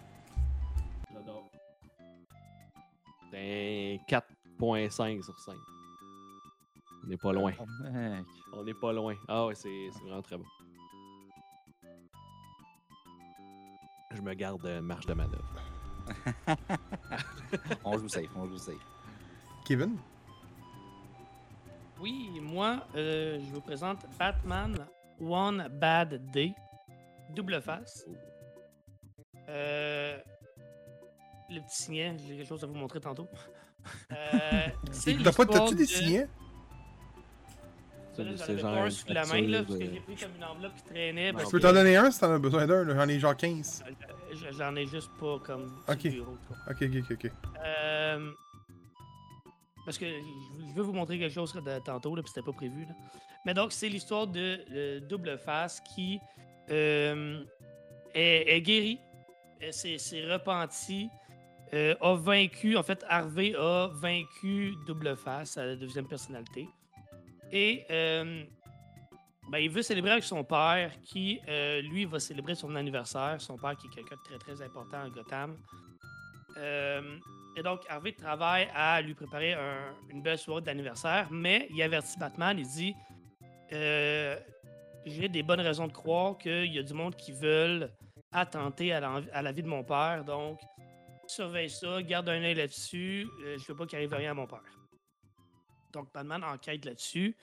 [3.37, 5.55] Ben, 4.5 sur 5.
[7.05, 7.53] On n'est pas loin.
[7.83, 8.25] Mec.
[8.55, 9.15] On n'est pas loin.
[9.29, 10.45] Ah ouais, c'est c'est vraiment très bon.
[14.15, 15.55] Je me garde euh, marge de manœuvre.
[17.85, 18.87] On joue safe, on joue safe.
[19.67, 19.99] Kevin?
[22.01, 24.87] Oui, moi, euh, je vous présente Batman
[25.21, 26.55] One Bad Day.
[27.35, 28.07] Double face.
[29.49, 30.19] Euh,
[31.51, 33.29] le petit signet, j'ai quelque chose à vous montrer tantôt.
[34.11, 34.67] Euh,
[35.23, 36.27] T'as pas, t'as-tu des de- signets?
[38.17, 40.83] C'est genre un sous la main, là, parce que j'ai pris comme une enveloppe qui
[40.85, 41.29] traînait.
[41.39, 42.95] Je peux que t'en donner un si t'en as besoin d'un, là.
[42.97, 43.85] j'en ai genre 15.
[44.33, 45.71] je- J'en ai juste pas comme
[46.03, 46.37] bureau.
[46.49, 46.57] quoi.
[46.71, 47.31] Ok, ok, ok, ok.
[47.65, 48.33] Euh,
[49.85, 52.87] parce que je veux vous montrer quelque chose de, tantôt, là, puis c'était pas prévu.
[52.87, 52.95] là.
[53.45, 56.19] Mais donc, c'est l'histoire de euh, Double Face qui
[56.71, 57.45] euh,
[58.15, 58.99] est, est guéri,
[59.63, 61.09] euh, s'est s'est repenti,
[61.75, 66.69] euh, a vaincu, en fait, Harvey a vaincu Double Face, à la deuxième personnalité.
[67.53, 68.45] Et euh,
[69.51, 73.37] ben, il veut célébrer avec son père, qui, euh, lui, va célébrer son anniversaire.
[73.41, 75.57] Son père, qui est quelqu'un de très, très important à Gotham.
[77.59, 82.19] Et donc, Harvey travaille à lui préparer un- une belle soirée d'anniversaire, mais il avertit
[82.19, 82.95] Batman, il dit
[83.71, 87.91] J'ai des bonnes raisons de croire qu'il y a du monde qui veulent
[88.33, 90.59] attenter à à la vie de mon père, donc
[91.29, 94.47] surveille ça, garde un œil là-dessus, euh, je veux pas qu'il arrive rien à mon
[94.47, 94.63] père.
[95.93, 97.37] Donc, Batman enquête là-dessus.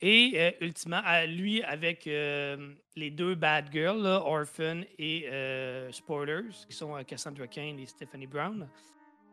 [0.00, 6.50] Et euh, ultimement, à lui, avec euh, les deux bad girls, Orphan et euh, Spoilers,
[6.68, 8.68] qui sont Cassandra Cain et Stephanie Brown,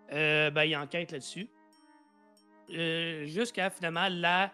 [0.09, 1.47] ben, il enquête là-dessus.
[2.67, 4.51] Jusqu'à finalement la,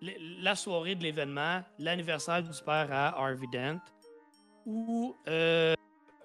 [0.00, 3.80] la- soirée de l'événement, l'anniversaire du père à Harvey Dent,
[4.64, 5.14] où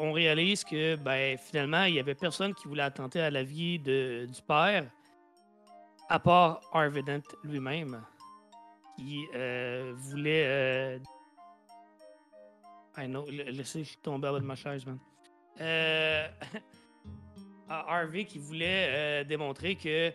[0.02, 3.78] on réalise que ben, finalement, il n'y avait personne qui voulait attenter à la vie
[3.80, 4.90] de- du père,
[6.10, 8.02] à part Harvey Dent lui-même,
[8.98, 10.44] qui euh, voulait.
[10.48, 11.00] Euh...
[12.98, 14.98] I know, la- laissez, tombé à bas de ma chaise, man.
[15.60, 16.28] Euh...
[17.70, 20.12] Harvey qui voulait euh, démontrer que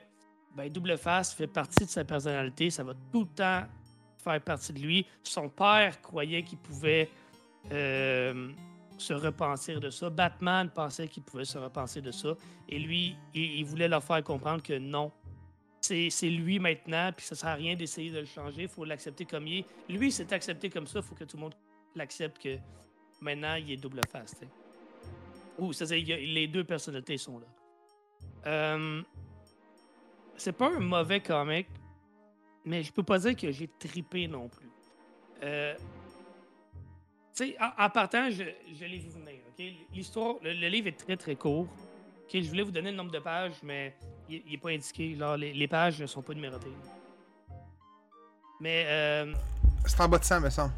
[0.54, 3.62] ben, Double Face fait partie de sa personnalité, ça va tout le temps
[4.22, 5.06] faire partie de lui.
[5.22, 7.08] Son père croyait qu'il pouvait
[7.72, 8.50] euh,
[8.98, 10.10] se repentir de ça.
[10.10, 12.34] Batman pensait qu'il pouvait se repentir de ça.
[12.68, 15.12] Et lui, il, voulait leur faire comprendre que non,
[15.80, 18.62] c'est lui maintenant, puis ça sert à rien d'essayer de le changer.
[18.62, 19.66] Il faut l'accepter comme il est.
[19.88, 21.00] Lui, c'est accepté comme ça.
[21.00, 21.54] Il faut que tout le monde
[21.94, 22.58] l'accepte que
[23.20, 24.32] maintenant, il est double face.
[24.32, 24.48] tu sais.
[25.58, 27.46] Ou, c'est-à-dire, il y a- les deux personnalités sont là.
[28.46, 29.02] Euh,
[30.36, 31.66] c'est pas un mauvais comic,
[32.64, 34.70] mais je peux pas dire que j'ai tripé non plus.
[35.42, 35.74] Euh,
[37.36, 38.44] tu sais, en, en partant, je,
[38.74, 39.34] je l'ai vu venir.
[39.92, 41.66] L'histoire, le, le livre est très très court.
[42.32, 43.94] Je voulais vous donner le nombre de pages, mais
[44.28, 45.14] il n'est pas indiqué.
[45.14, 46.72] Genre, les, les pages ne sont pas numérotées.
[48.60, 48.84] Mais.
[48.86, 49.34] euh,
[49.86, 50.72] C'est en bas de 100, me semble.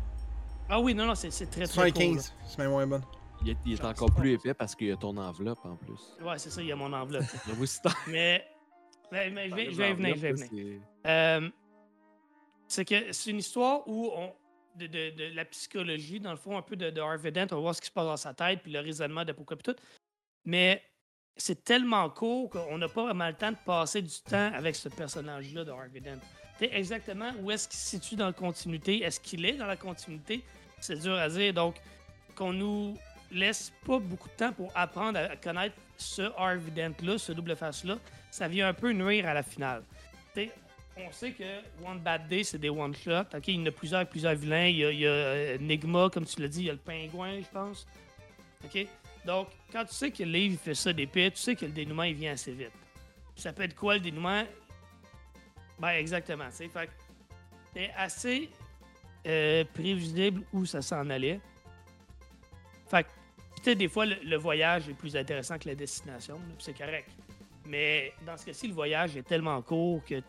[0.68, 1.82] ah oui, non, non, c'est très très court.
[1.84, 1.90] là.
[2.20, 3.02] 75, c'est même moins bonne.
[3.42, 5.76] Il est, il est Genre, encore plus épais parce qu'il y a ton enveloppe en
[5.76, 6.16] plus.
[6.20, 7.24] Ouais, c'est ça, il y a mon enveloppe.
[8.08, 8.44] Mais.
[9.10, 10.80] Mais, mais je vais, y venir, je vais y venir.
[11.04, 11.48] C'est- Euh,
[12.66, 14.32] c'est que c'est une histoire où on.
[14.76, 17.74] De, la psychologie, dans le fond, un peu de, de Harvey Dent, on va voir
[17.74, 19.80] ce qui se passe dans sa tête, puis le raisonnement de pourquoi, puis tout.
[20.44, 20.82] Mais
[21.36, 24.88] c'est tellement court qu'on n'a pas vraiment le temps de passer du temps avec ce
[24.88, 26.18] personnage-là de Harvey Dent.
[26.58, 29.02] Tu sais, exactement où est-ce qu'il se situe dans la continuité?
[29.02, 30.42] Est-ce qu'il est dans la continuité?
[30.80, 31.54] C'est dur à dire.
[31.54, 31.76] Donc,
[32.34, 32.96] qu'on nous
[33.30, 37.98] laisse pas beaucoup de temps pour apprendre à connaître ce Harvey Dent-là, ce double face-là,
[38.30, 39.84] ça vient un peu nuire à la finale.
[40.34, 40.52] Tu sais,
[41.06, 41.44] on sait que
[41.84, 43.36] One Bad Day, c'est des one-shots.
[43.36, 44.66] OK, il y en a plusieurs, plusieurs vilains.
[44.66, 47.48] Il y a, euh, Enigma, comme tu l'as dit, il y a le pingouin, je
[47.52, 47.86] pense.
[48.64, 48.86] OK?
[49.24, 51.72] Donc, quand tu sais que le livre il fait ça d'épée, tu sais que le
[51.72, 52.72] dénouement, il vient assez vite.
[53.36, 54.44] Ça peut être quoi le dénouement?
[55.78, 56.50] Ben, exactement.
[56.50, 56.68] sais.
[56.68, 56.90] Fait
[57.74, 58.48] c'est assez
[59.26, 61.40] euh, prévisible où ça s'en allait.
[62.88, 63.08] Fait que,
[63.56, 67.10] tu sais, des fois, le, voyage est plus intéressant que la destination, c'est correct.
[67.66, 70.22] Mais dans ce cas-ci, le voyage est tellement court que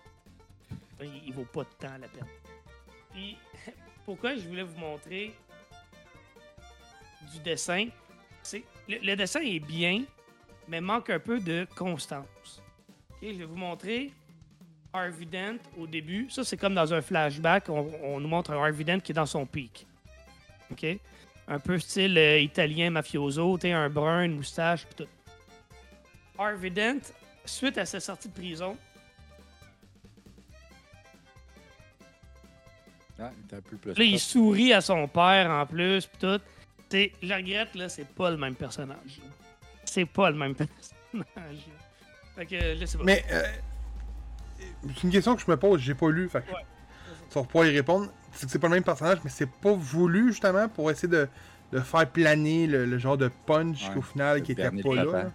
[1.01, 2.27] il, vaut pas de temps la peine.
[3.12, 3.38] Puis,
[4.05, 5.33] pourquoi je voulais vous montrer
[7.33, 7.88] du dessin,
[8.88, 10.03] le, dessin est bien,
[10.67, 12.62] mais manque un peu de constance.
[13.21, 14.12] Je vais vous montrer
[14.93, 16.29] Harvey Dent au début.
[16.29, 17.69] Ça, c'est comme dans un flashback.
[17.69, 19.85] On, nous montre un Harvey Dent qui est dans son pic.
[21.47, 25.07] Un peu style euh, italien mafioso, sais, un brun, une moustache, tout.
[26.38, 27.01] Harvey Dent,
[27.43, 28.77] suite à sa sortie de prison,
[33.21, 36.17] Ah, il était un peu plus là, il sourit à son père en plus, pis
[36.19, 36.39] tout.
[36.88, 39.19] T'sais, je regrette, là, c'est pas le même personnage.
[39.23, 39.29] là.
[39.86, 41.25] C'est pas le même personnage.
[41.36, 41.55] là.
[42.36, 43.03] Fait que, je sais pas.
[43.03, 43.43] Mais, euh,
[44.95, 47.43] c'est une question que je me pose, j'ai pas lu, fait que Ouais.
[47.45, 48.12] pouvoir y répondre.
[48.32, 51.27] C'est que c'est pas le même personnage, mais c'est pas voulu, justement, pour essayer de,
[51.71, 55.03] de faire planer le, le genre de punch Ouais, qu'au final, qui était pas là.
[55.03, 55.32] là.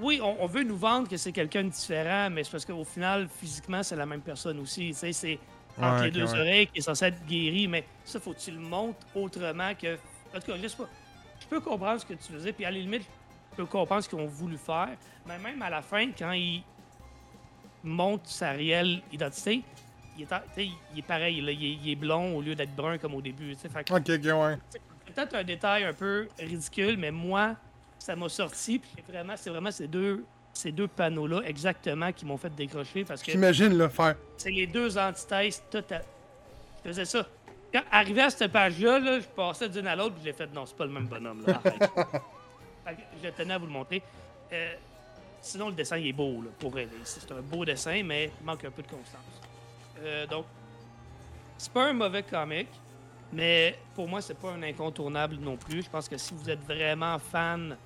[0.00, 2.84] Oui, on, on veut nous vendre que c'est quelqu'un de différent, mais c'est parce qu'au
[2.84, 4.88] final, physiquement, c'est la même personne aussi.
[4.88, 5.38] Tu sais, c'est
[5.78, 6.38] entre Ouais, les deux ouais.
[6.40, 9.96] oreilles qui est censé être guéri, mais ça, faut que tu le montres autrement que.
[10.34, 10.88] En tout cas, je sais pas.
[11.40, 13.02] Je peux comprendre ce que tu faisais, puis à la limite,
[13.52, 14.90] je peux comprendre ce qu'ils ont voulu faire,
[15.26, 16.62] mais même à la fin, quand il
[17.84, 19.62] montre sa réelle identité,
[20.16, 22.42] il est, en- tu sais, il est pareil, là, il, est, il est blond au
[22.42, 23.54] lieu d'être brun comme au début.
[23.56, 24.58] Fait que Ok, ouais.
[24.70, 24.80] c'est
[25.14, 27.56] peut-être un détail un peu ridicule, mais moi,
[27.98, 28.78] ça m'a sorti.
[28.78, 33.22] Puis vraiment, c'est vraiment ces deux, ces deux panneaux-là exactement qui m'ont fait décrocher parce
[33.22, 34.16] que J'imagine le faire.
[34.36, 36.04] c'est les deux antithèses totales.
[36.84, 37.26] Je faisais ça.
[37.72, 40.66] Quand arrivé à cette page-là, là, je passais d'une à l'autre, puis j'ai fait non,
[40.66, 41.42] c'est pas le même bonhomme.
[41.46, 41.60] Là.
[43.22, 44.02] Je tenais à vous le montrer.
[44.52, 44.74] Euh,
[45.40, 46.88] sinon, le dessin il est beau, là, pour elle.
[47.04, 49.40] C'est un beau dessin, mais il manque un peu de constance.
[50.00, 50.44] Euh, donc,
[51.56, 52.66] c'est pas un mauvais comic,
[53.32, 55.82] mais pour moi, c'est pas un incontournable non plus.
[55.82, 57.76] Je pense que si vous êtes vraiment fan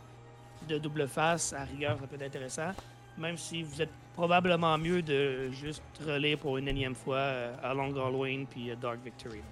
[0.68, 2.72] de double face, à rigueur, ça peut être intéressant.
[3.18, 7.74] Même si vous êtes probablement mieux de juste relire pour une énième fois euh, A
[7.74, 9.42] Long Halloween puis euh, Dark Victory.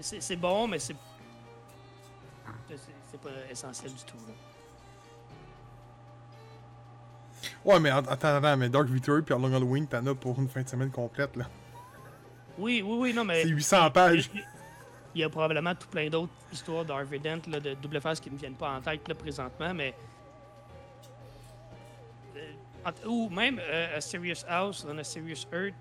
[0.00, 0.94] C'est bon, mais c'est
[3.22, 4.16] pas essentiel du tout.
[4.26, 4.34] là.
[7.64, 10.48] Ouais, mais att- attends, attends, mais Dark Victory puis Long Halloween, t'en as pour une
[10.48, 11.44] fin de semaine complète, là.
[12.58, 13.42] Oui, oui, oui, non, mais.
[13.42, 14.30] C'est 800 pages.
[15.14, 18.28] Il y a probablement tout plein d'autres histoires d'Harvey Dent, là, de double face qui
[18.30, 19.94] ne me viennent pas en tête là, présentement, mais.
[22.36, 22.52] Euh,
[22.84, 25.74] en- ou même euh, A Serious House on A Serious Earth,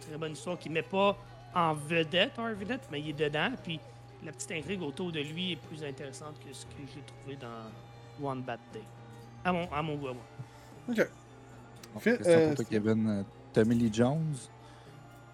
[0.00, 1.16] très bonne histoire qui ne met pas
[1.54, 3.78] en vedette Harvey Dent, mais il est dedans, puis
[4.24, 8.26] la petite intrigue autour de lui est plus intéressante que ce que j'ai trouvé dans
[8.26, 8.82] One Bad Day.
[9.44, 10.22] À mon, à mon goût, à moi.
[10.88, 11.06] Ok.
[12.00, 13.08] Phil, question euh, pour toi, Kevin.
[13.08, 14.36] Euh, Tommy Lee Jones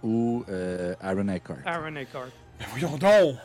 [0.02, 1.58] ou euh, Aaron Eckhart?
[1.66, 2.30] Aaron Eckhart.
[2.58, 3.36] Mais voyons donc!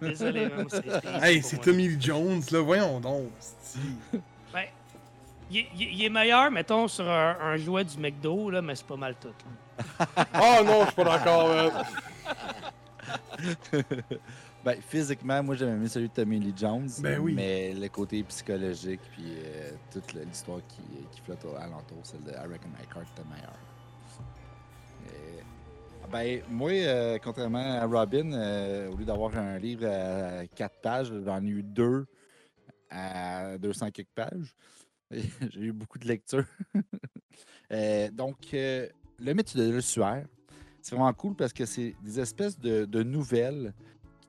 [0.00, 0.66] Désolé, même.
[0.70, 1.64] c'est- c'est Hey, c'est moi.
[1.66, 3.30] Tommy Lee Jones, là, voyons donc.
[4.52, 4.64] Ben,
[5.50, 8.62] il, est- il est- il est meilleur, mettons, sur un, un jouet du McDo, là,
[8.62, 9.28] mais c'est pas mal tout.
[9.28, 10.06] là.
[10.34, 11.72] Oh non, je suis pas d'accord, man.
[14.64, 16.88] ben, physiquement, moi, j'aimais mieux celui de Tommy Lee Jones.
[17.00, 17.34] Ben oui.
[17.34, 22.30] Mais le côté psychologique, puis euh, toute l'histoire qui, qui flotte au- alentour, celle de
[22.30, 23.52] I Reckon My Card était meilleure.
[26.06, 30.80] Et- Ben, moi, euh, contrairement à Robin, euh, au lieu d'avoir un livre à 4
[30.80, 32.06] pages, j'en ai eu deux
[32.90, 34.54] à 200 quelques pages.
[35.10, 36.46] J'ai eu beaucoup de lectures.
[37.72, 40.24] Euh, donc, le mythe de l'ossuaire,
[40.80, 43.74] c'est vraiment cool parce que c'est des espèces de, de nouvelles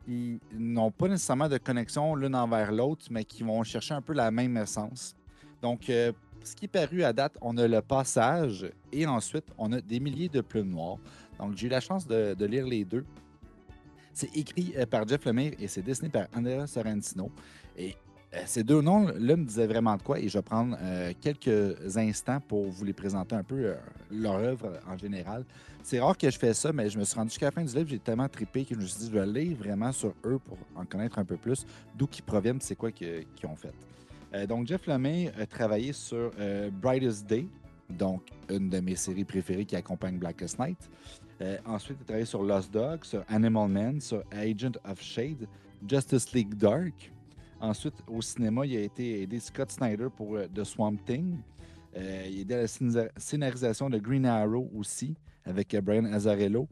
[0.03, 4.13] qui n'ont pas nécessairement de connexion l'une envers l'autre, mais qui vont chercher un peu
[4.13, 5.15] la même essence.
[5.61, 9.81] Donc, ce qui est paru à date, on a le passage et ensuite, on a
[9.81, 10.97] des milliers de plumes noires.
[11.39, 13.05] Donc, j'ai eu la chance de, lire les deux.
[14.13, 17.31] C'est écrit euh, par Jeff Lemire et c'est dessiné par Andrea Sorrentino.
[17.77, 17.95] Et
[18.33, 21.97] euh, ces deux noms-là me disaient vraiment de quoi et je vais prendre euh, quelques
[21.97, 23.75] instants pour vous les présenter un peu
[24.11, 25.45] leur œuvre en général.
[25.83, 27.73] C'est rare que je fais ça, mais je me suis rendu jusqu'à la fin du
[27.73, 30.39] livre, j'ai tellement trippé que je me suis dit, je vais lire vraiment sur eux
[30.39, 34.47] pour en connaître un peu plus, d'où ils proviennent, c'est quoi qu'ils ont fait.
[34.47, 36.31] Donc, Jeff Lemay a travaillé sur
[36.81, 37.47] Brightest Day,
[37.89, 40.89] donc une de mes séries préférées qui accompagne Blackest Night.
[41.41, 45.47] Euh, ensuite, il a travaillé sur Lost Dog, sur Animal Man, sur Agent of Shade,
[45.87, 47.11] Justice League Dark.
[47.59, 51.37] Ensuite, au cinéma, il a été aidé Scott Snyder pour euh, The Swamp Thing.
[51.95, 56.67] Euh, il a aidé à la scénarisation de Green Arrow aussi, avec Brian Azzarello.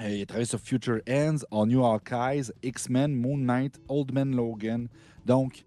[0.00, 4.34] Euh, il a travaillé sur Future Ends, All New Hawkeyes, X-Men, Moon Knight, Old Man
[4.34, 4.88] Logan.
[5.26, 5.64] Donc,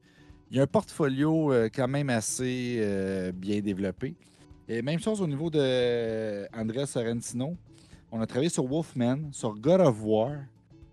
[0.50, 2.82] il y a un portfolio quand même assez
[3.36, 4.16] bien développé.
[4.68, 7.56] Et même chose au niveau de Andrea Sorrentino.
[8.12, 10.32] On a travaillé sur Wolfman, sur God of War,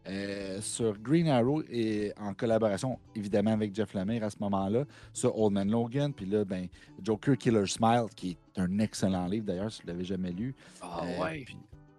[0.06, 5.36] euh, sur Green Arrow et en collaboration évidemment avec Jeff Lemire à ce moment-là, sur
[5.38, 6.66] Old Man Logan, puis là, ben,
[7.02, 10.54] Joker Killer Smile, qui est un excellent livre d'ailleurs, si vous ne l'avez jamais lu.
[10.82, 11.44] Ah Euh, ouais.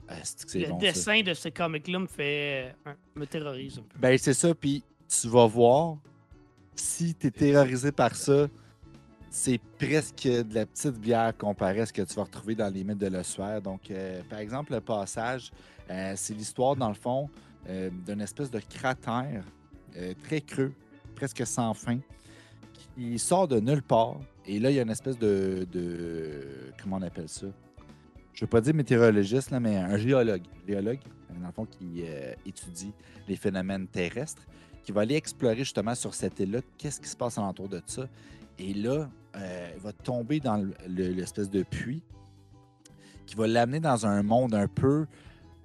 [0.08, 0.16] ah,
[0.54, 0.86] Le bon, ça?
[0.86, 2.74] dessin de ce comic-là me fait.
[2.88, 4.00] euh, me terrorise un peu.
[4.00, 4.54] Ben, c'est ça.
[4.54, 5.98] Puis tu vas voir,
[6.76, 8.48] si tu es terrorisé par ça,
[9.36, 12.86] c'est presque de la petite bière comparé à ce que tu vas retrouver dans les
[12.86, 13.62] mythes de l'ossuaire.
[13.62, 15.52] Donc, euh, par exemple, le passage,
[15.92, 17.30] euh, c'est l'histoire, dans le fond,
[17.68, 19.44] euh, d'une espèce de cratère
[20.24, 20.74] très creux,
[21.16, 22.00] presque sans fin,
[22.74, 24.16] qui sort de nulle part.
[24.46, 25.68] Et là, il y a une espèce de.
[26.82, 27.48] comment on appelle ça?
[28.34, 30.44] Je ne veux pas dire météorologiste, là, mais un géologue.
[30.66, 32.04] Géologue, dans le fond, qui
[32.46, 32.94] étudie
[33.28, 34.44] les phénomènes terrestres,
[34.84, 38.08] qui va aller explorer justement sur cette île-là, qu'est-ce qui se passe alentour de ça.
[38.58, 42.04] Et là, euh, il va tomber dans le- le- l'espèce de puits
[43.26, 45.06] qui va l'amener dans un monde un peu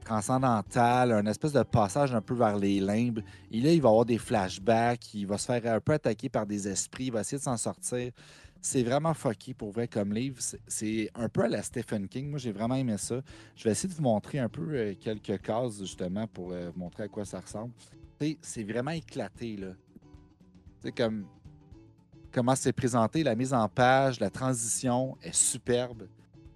[0.05, 3.21] transcendantal, un espèce de passage un peu vers les limbes.
[3.51, 6.47] Et là, il va avoir des flashbacks, il va se faire un peu attaquer par
[6.47, 8.11] des esprits, il va essayer de s'en sortir.
[8.63, 10.37] C'est vraiment fucky pour vrai comme livre.
[10.41, 12.29] C'est- C'est un peu à la Stephen King.
[12.29, 13.21] Moi, j'ai vraiment aimé ça.
[13.57, 16.79] Je vais essayer de vous montrer un peu euh, quelques cases justement pour euh, vous
[16.81, 17.73] montrer à quoi ça ressemble.
[18.43, 19.69] C'est vraiment éclaté, là.
[20.83, 21.25] Sais, comme
[22.33, 26.09] comment c'est présenté, la mise en page, la transition est superbe.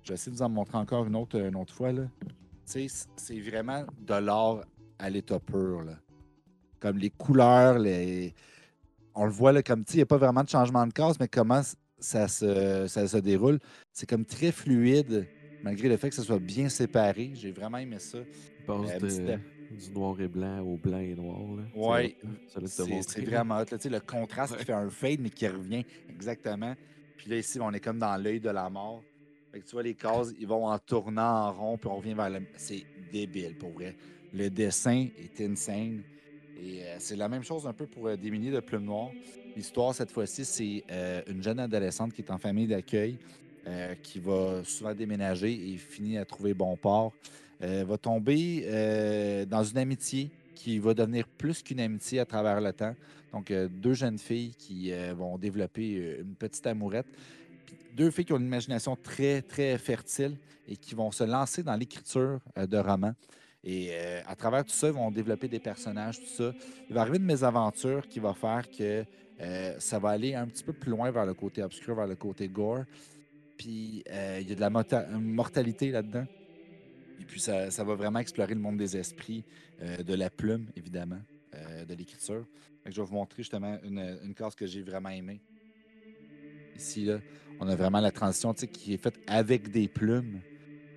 [0.02, 1.92] Je vais essayer de vous en montrer encore une autre, une autre fois,
[2.66, 4.64] c'est vraiment de l'art
[4.98, 5.98] à l'état pur, là.
[6.80, 8.34] Comme les couleurs, les...
[9.14, 10.92] On le voit, là, comme, tu sais, il n'y a pas vraiment de changement de
[10.92, 11.62] case, mais comment
[11.98, 13.60] ça se, ça se déroule.
[13.92, 15.26] C'est comme très fluide,
[15.62, 17.30] malgré le fait que ça soit bien séparé.
[17.34, 18.18] J'ai vraiment aimé ça.
[18.66, 19.38] Passe Euh, de-
[19.74, 21.38] du noir et blanc au blanc et noir.
[22.54, 23.64] Te C'est vraiment hot.
[23.84, 26.74] le contraste qui fait un fade, mais qui revient exactement.
[27.16, 29.02] Puis là, ici, on est comme dans l'œil de la mort.
[29.52, 32.14] Fait que tu vois, les cases, ils vont en tournant en rond, puis on revient
[32.14, 32.40] vers le.
[32.56, 33.96] C'est débile, pour vrai.
[34.32, 36.02] Le dessin est insane.
[36.60, 39.10] Et euh, c'est la même chose un peu pour euh, milliers de plumes noires.
[39.56, 43.18] L'histoire, cette fois-ci, c'est euh, une jeune adolescente qui est en famille d'accueil,
[43.66, 47.12] euh, qui va souvent déménager et finit à trouver bon port.
[47.62, 52.60] Euh, va tomber euh, dans une amitié qui va devenir plus qu'une amitié à travers
[52.60, 52.94] le temps.
[53.32, 57.06] Donc, euh, deux jeunes filles qui vont développer une petite amourette.
[57.96, 60.36] Deux filles qui ont une imagination très, très fertile
[60.68, 63.14] et qui vont se lancer dans l'écriture de romans.
[63.62, 63.94] Et
[64.26, 66.52] à travers tout ça, ils vont développer des personnages, tout ça.
[66.88, 69.04] Il va arriver une mésaventure qui va faire que
[69.78, 72.48] ça va aller un petit peu plus loin vers le côté obscur, vers le côté
[72.48, 72.84] gore.
[73.56, 76.26] Puis euh, il y a de la mortalité là-dedans.
[77.20, 79.44] Et puis ça, ça va vraiment explorer le monde des esprits,
[79.82, 81.20] euh, de la plume, évidemment,
[81.54, 82.44] euh, de l'écriture.
[82.86, 85.40] Je vais vous montrer justement une, une case que j'ai vraiment aimée.
[86.76, 87.20] Ici, là,
[87.60, 90.40] on a vraiment la transition qui est faite avec des plumes.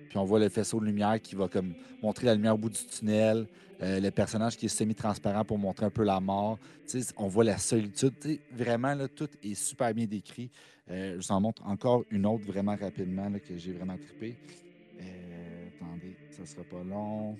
[0.08, 2.70] Puis on voit le faisceau de lumière qui va comme montrer la lumière au bout
[2.70, 3.46] du tunnel.
[3.80, 6.58] euh, le personnage qui est semi-transparent pour montrer un peu la mort.
[6.88, 8.12] Tu sais, on voit la solitude.
[8.52, 10.50] Vraiment, là, tout est super bien décrit.
[10.90, 14.36] Euh, je vous en montre encore une autre vraiment rapidement là, que j'ai vraiment trippé.
[15.00, 17.36] Euh, attendez, ça sera pas long.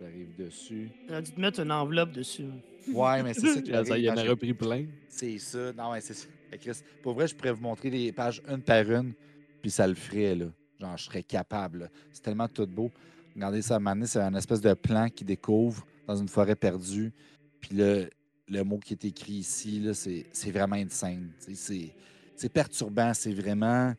[0.00, 0.90] J'arrive dessus.
[1.08, 2.44] J'aurais dû te mettre une enveloppe dessus.
[2.92, 4.86] Ouais, mais c'est ça qui il y en a repris plein.
[5.08, 5.72] C'est ça.
[5.72, 6.28] Non, ouais, c'est ça.
[6.60, 9.12] Chris, pour vrai, je pourrais vous montrer les pages une par une,
[9.60, 10.46] puis ça le ferait, là.
[10.80, 11.90] Genre, je serais capable.
[12.12, 12.90] C'est tellement tout beau.
[13.34, 17.12] Regardez ça, à c'est un espèce de plan qui découvre dans une forêt perdue.
[17.60, 18.08] Puis le,
[18.48, 19.86] le mot qui est écrit ici,
[20.32, 21.30] c'est vraiment insane.
[21.38, 23.12] C'est perturbant.
[23.14, 23.94] C'est vraiment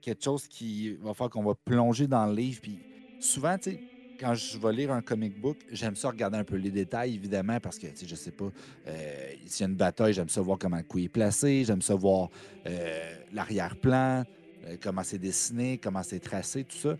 [0.00, 2.60] quelque chose qui va faire qu'on va plonger dans le livre.
[2.62, 2.78] Puis
[3.18, 3.82] souvent, tu sais,
[4.18, 7.60] quand je vais lire un comic book, j'aime ça regarder un peu les détails, évidemment,
[7.60, 8.50] parce que, tu sais, je sais pas,
[8.86, 11.82] euh, s'il y a une bataille, j'aime ça voir comment le coup est placé, j'aime
[11.82, 12.30] ça voir
[12.66, 14.24] euh, l'arrière-plan,
[14.66, 16.96] euh, comment c'est dessiné, comment c'est tracé, tout ça.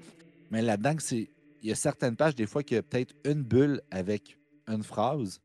[0.51, 1.29] Mais là-dedans, il
[1.63, 4.39] y a certaines pages, des fois, qu'il y a peut-être une bulle avec
[4.69, 5.41] une phrase,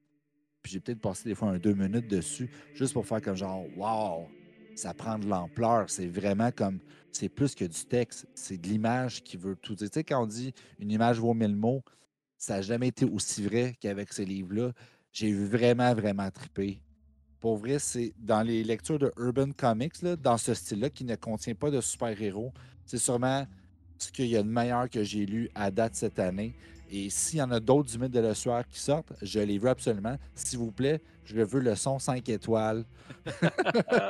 [0.61, 3.65] puis j'ai peut-être passé des fois un deux minutes dessus, juste pour faire comme genre,
[3.77, 4.27] wow,
[4.75, 5.89] ça prend de l'ampleur.
[5.89, 6.79] C'est vraiment comme,
[7.11, 9.89] c'est plus que du texte, c'est de l'image qui veut tout dire.
[9.89, 11.83] Tu sais, quand on dit une image vaut mille mots,
[12.37, 14.71] ça n'a jamais été aussi vrai qu'avec ces livres-là.
[15.11, 16.81] J'ai vraiment, vraiment trippé.
[17.41, 21.15] Pour vrai, c'est dans les lectures de Urban Comics, là, dans ce style-là, qui ne
[21.15, 22.53] contient pas de super-héros,
[22.85, 23.47] c'est sûrement
[23.97, 26.53] ce qu'il y a de meilleur que j'ai lu à date cette année.
[26.91, 29.57] Et s'il y en a d'autres du mythe de le soir qui sortent, je les
[29.57, 30.17] veux absolument.
[30.35, 32.85] S'il vous plaît, je veux le son 5 étoiles.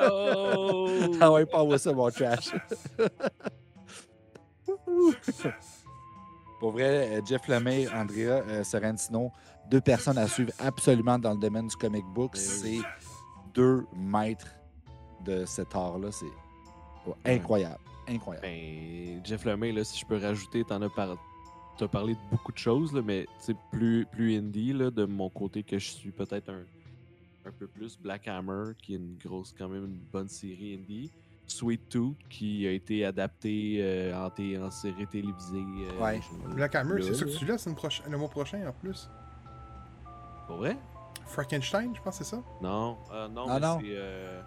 [0.09, 0.89] Oh!
[1.21, 2.51] Ah ouais, pas ça, mon trash.
[6.59, 9.31] Pour vrai, euh, Jeff Lemay, Andrea euh, Sorrentino,
[9.69, 12.31] deux personnes à suivre absolument dans le domaine du comic book.
[12.35, 12.77] Eh C'est.
[13.53, 14.47] Deux maîtres
[15.25, 16.11] de cet art-là.
[16.11, 16.25] C'est
[17.07, 17.79] oh, incroyable.
[18.07, 18.47] Incroyable.
[18.47, 21.15] Ben, Jeff Lemay, là, si je peux rajouter, t'en as, par...
[21.77, 25.29] t'as parlé de beaucoup de choses, là, mais c'est plus, plus indie là, de mon
[25.29, 26.63] côté que je suis peut-être un,
[27.45, 31.11] un peu plus Black Hammer, qui est une grosse, quand même une bonne série indie.
[31.47, 35.57] Sweet Tooth, qui a été adapté euh, en, té- en série télévisée.
[35.57, 36.21] euh, Ouais.
[36.55, 39.09] Black Hammer, c'est ça que tu proche- le mois prochain en plus.
[40.47, 40.77] Pour vrai?
[41.25, 42.43] Frankenstein, je pense que c'est ça?
[42.61, 43.77] Non, euh, non, Ah, mais non.
[43.81, 43.87] c'est...
[43.89, 44.41] euh,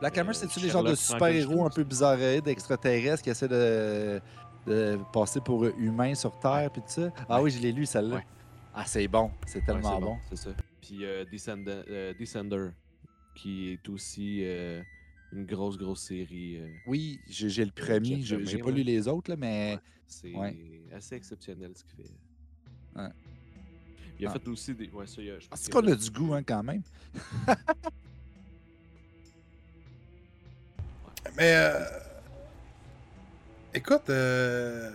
[0.00, 4.20] Black Hammer, euh, c'est-tu les genres de super-héros un peu bizarroïdes, extraterrestres qui essaient de,
[4.66, 7.10] de passer pour humains sur Terre puis tout ça?
[7.28, 8.16] Ah oui, je l'ai lu, celle-là.
[8.16, 8.26] Ouais.
[8.74, 9.30] Ah, c'est bon.
[9.46, 10.16] C'est tellement bon.
[10.30, 10.50] C'est ça.
[10.80, 12.70] Puis euh, Descend- euh, Descender,
[13.34, 14.82] qui est aussi euh,
[15.32, 16.56] une grosse, grosse série.
[16.56, 18.22] euh, Oui, j'ai le premier.
[18.22, 20.56] J'ai pas lu les autres, là, mais C'est Ouais.
[20.94, 22.10] assez exceptionnel ce qu'il fait.
[22.96, 23.08] Ouais.
[24.18, 24.38] Il a Ah.
[24.38, 24.88] fait aussi des.
[24.90, 26.82] Ouais, ça, il a- je pense qu'on a du goût hein, quand même.
[31.36, 31.84] Mais euh,
[33.74, 34.90] écoute, euh,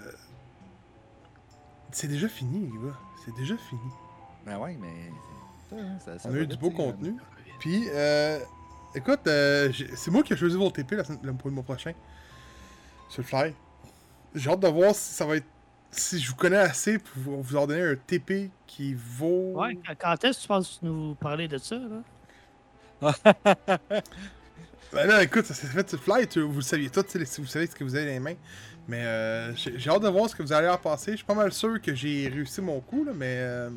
[1.91, 2.95] c'est déjà fini, les gars.
[3.25, 3.81] C'est déjà fini.
[4.45, 5.11] Ben ouais, mais.
[5.99, 7.15] ça- ça On a eu du beau contenu.
[7.59, 8.39] Puis, euh,
[8.95, 11.93] écoute, euh, c'est moi qui ai choisi vos TP la semaine- le mois prochain.
[13.09, 13.53] Sur le fly.
[14.35, 15.47] J'ai hâte de voir si ça va être.
[15.91, 19.53] Si je vous connais assez pour vous, vous en donner un TP qui vaut.
[19.55, 22.03] Ouais, quand- est-ce que tu penses nous parler de ça, là?
[24.93, 27.03] Ben là, écoute, ça s'est fait fly, vous le saviez tout,
[27.39, 28.35] vous savez ce que vous avez dans les mains.
[28.87, 31.11] Mais euh, j'ai j'ai hâte de voir ce que vous allez en passer.
[31.11, 33.35] Je suis pas mal sûr que j'ai réussi mon coup, là, mais.
[33.39, 33.69] Euh,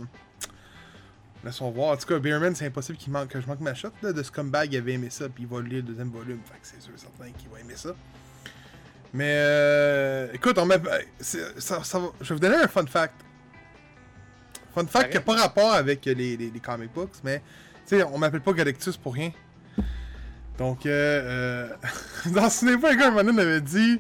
[1.43, 1.95] laissons voir.
[1.95, 3.89] En tout cas, Beerman, c'est impossible qu'il manque, que je manque ma shot.
[4.03, 6.39] Là, de Scumbag, il avait aimé ça, puis il va lire le deuxième volume.
[6.45, 7.91] Fait que c'est sûr, certain qu'il va aimer ça.
[9.13, 10.69] Mais euh, écoute, on
[11.21, 11.81] Ça,
[12.21, 13.15] je vais vous donner un fun fact.
[14.75, 17.43] Fun fact qui n'a pas rapport avec les, les, comic books, mais
[17.89, 19.33] tu sais, on m'appelle pas Galactus pour rien.
[20.59, 21.77] Donc, euh, euh,
[22.33, 23.99] dans ce pas un gars, un moment donné, m'avait dit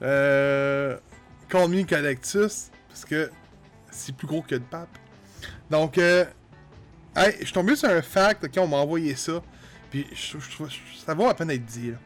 [0.00, 0.96] euh,
[1.48, 3.30] Call Galactus, parce que
[3.90, 4.88] c'est plus gros que le pape.
[5.70, 6.24] Donc, euh,
[7.16, 9.42] hey, je suis tombé sur un fact, ok, on m'a envoyé ça,
[9.90, 10.06] puis
[11.04, 11.90] ça vaut à peine être dit.
[11.90, 11.96] là.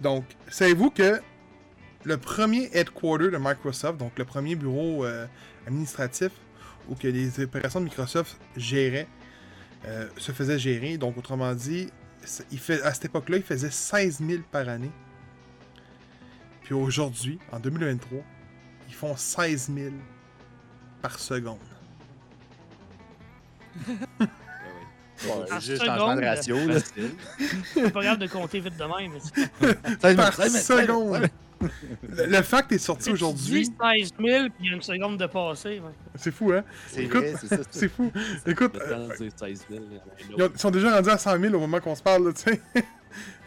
[0.00, 1.20] Donc, savez-vous que
[2.06, 5.26] le premier headquarter de Microsoft, donc le premier bureau euh,
[5.66, 6.30] administratif
[6.88, 9.08] où que les opérations de Microsoft géraient,
[9.86, 10.98] euh, se faisait gérer.
[10.98, 11.90] Donc, autrement dit,
[12.24, 14.92] c'est- il fait, à cette époque-là, il faisait 16 000 par année.
[16.62, 18.20] Puis aujourd'hui, en 2023,
[18.88, 19.90] ils font 16 000
[21.02, 21.58] par seconde.
[25.26, 26.56] Ben Par juste changement de ratio.
[27.74, 29.12] C'est pas grave de compter vite de même.
[29.12, 29.20] mais
[29.98, 31.28] c'est- Par seconde!
[31.60, 33.64] Le, le fact est sorti aujourd'hui.
[33.66, 35.80] 16 000, puis il y a une seconde de passé.
[35.80, 35.92] ouais.
[36.14, 36.64] C'est fou, hein?
[36.88, 37.88] C'est ça.
[37.88, 38.12] fou.
[38.46, 39.82] Écoute, Le euh, temps de dire 16 000.
[39.90, 40.52] il y en a un Ils, ont- autre.
[40.56, 42.60] ils sont déjà rendus à 100 000 au moment qu'on se parle, là, tu sais.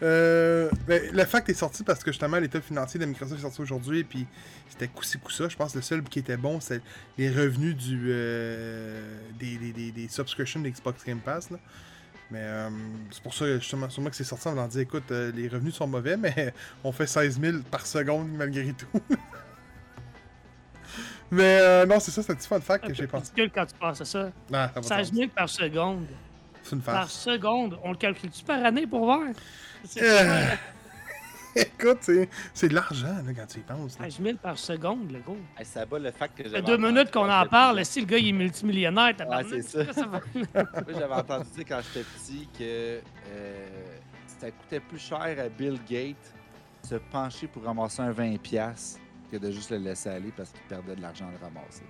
[0.02, 3.60] Euh, mais le fact est sorti parce que justement l'état financier de Microsoft est sorti
[3.60, 4.26] aujourd'hui, puis
[4.68, 5.48] c'était coup-ci coup-ça.
[5.48, 6.80] Je pense que le seul qui était bon, c'est
[7.18, 11.50] les revenus du euh, des, des, des, des subscriptions d'Xbox Game Pass.
[11.50, 11.58] Là.
[12.30, 12.70] Mais euh,
[13.10, 15.74] c'est pour ça justement sûrement que c'est sorti en voulant dire écoute, euh, les revenus
[15.74, 16.54] sont mauvais, mais
[16.84, 18.86] on fait 16 000 par seconde malgré tout.
[21.32, 23.26] Mais euh, non, c'est ça, c'est un petit fun fact que j'ai C'est pensé.
[23.36, 24.24] ridicule quand tu penses à ça.
[24.50, 26.06] Non, ça va 16 000 par seconde.
[26.64, 27.12] C'est une Par farce.
[27.14, 27.78] seconde.
[27.84, 29.20] On le calcule-tu par année pour voir?
[31.56, 33.98] Écoute, c'est c'est de l'argent là, quand tu y penses.
[33.98, 34.04] là.
[34.10, 35.36] 16 000 par seconde, le gros.
[35.58, 37.84] Hey, ça bat le fact que Ça j'avais fait deux minutes qu'on en parle.
[37.84, 39.82] Si le gars il est multimillionnaire, t'as Ouais, c'est ça.
[40.06, 40.20] va.
[40.34, 40.64] Moi,
[40.98, 43.00] j'avais entendu dire quand j'étais petit que
[43.32, 43.66] euh,
[44.40, 46.34] ça coûtait plus cher à Bill Gates
[46.88, 48.96] se pencher pour ramasser un 20$
[49.30, 51.82] que de juste le laisser aller parce qu'il perdait de l'argent à le ramasser.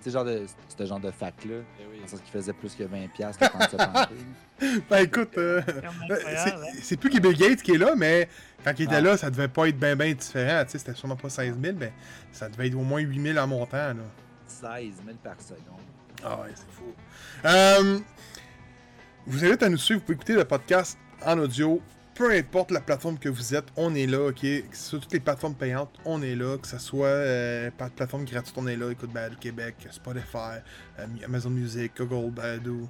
[0.00, 0.42] C'est genre de,
[0.76, 2.00] ce genre de fact-là, Eh oui.
[2.02, 3.76] le sens qu'il faisait plus que 20$ que quand se
[4.68, 4.80] pencher.
[4.90, 5.62] Ben écoute, euh,
[6.10, 8.28] euh, c'est- c'est plus que Bill Gates qui est là, mais
[8.64, 9.00] quand il était Ah.
[9.00, 10.64] là, ça devait pas être bien ben différent.
[10.64, 11.92] Tu sais, c'était sûrement pas 16 000, mais
[12.32, 13.76] ça devait être au moins 8 000 en montant.
[13.76, 13.94] Là.
[14.46, 15.60] 16 000 par seconde.
[16.24, 16.94] Ah ouais, c'est fou.
[17.44, 17.98] Euh,
[19.26, 20.00] vous invite à nous suivre.
[20.00, 21.80] Vous pouvez écouter le podcast en audio.
[22.14, 24.40] Peu importe la plateforme que vous êtes, on est là, ok?
[24.40, 26.56] Que ce soit toutes les plateformes payantes, on est là.
[26.58, 28.90] Que ce soit euh, par plateforme gratuite, on est là.
[28.90, 30.60] Écoute Balado Québec, Spotify,
[31.00, 32.88] euh, Amazon Music, Google Balado,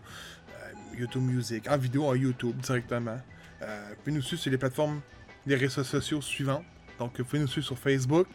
[0.97, 3.19] YouTube Music, en vidéo, en YouTube directement.
[3.61, 3.67] Vous
[4.05, 5.01] pouvez nous suivre sur les plateformes
[5.47, 6.65] des réseaux sociaux suivantes.
[6.99, 8.27] Donc, vous pouvez nous suivre sur Facebook,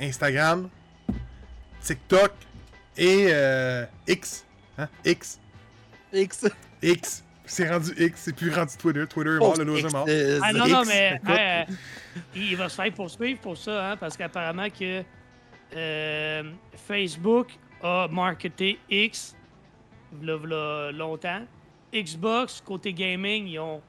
[0.00, 0.68] Instagram,
[1.82, 2.32] TikTok
[2.96, 4.44] et euh, X.
[4.76, 4.88] Hein?
[5.04, 5.40] X.
[6.12, 6.46] X.
[6.82, 7.24] X.
[7.44, 9.06] C'est rendu X, c'est plus rendu Twitter.
[9.06, 10.06] Twitter est mort, le loser est mort.
[10.42, 11.64] Ah non, non, mais euh,
[12.36, 15.02] il va se faire poursuivre pour ça, hein, parce qu'apparemment que
[15.74, 16.42] euh,
[16.86, 17.48] Facebook
[17.82, 19.34] a marketé X
[20.12, 21.46] v'là, v'là longtemps.
[21.94, 23.80] Xbox, côté gaming, ils ont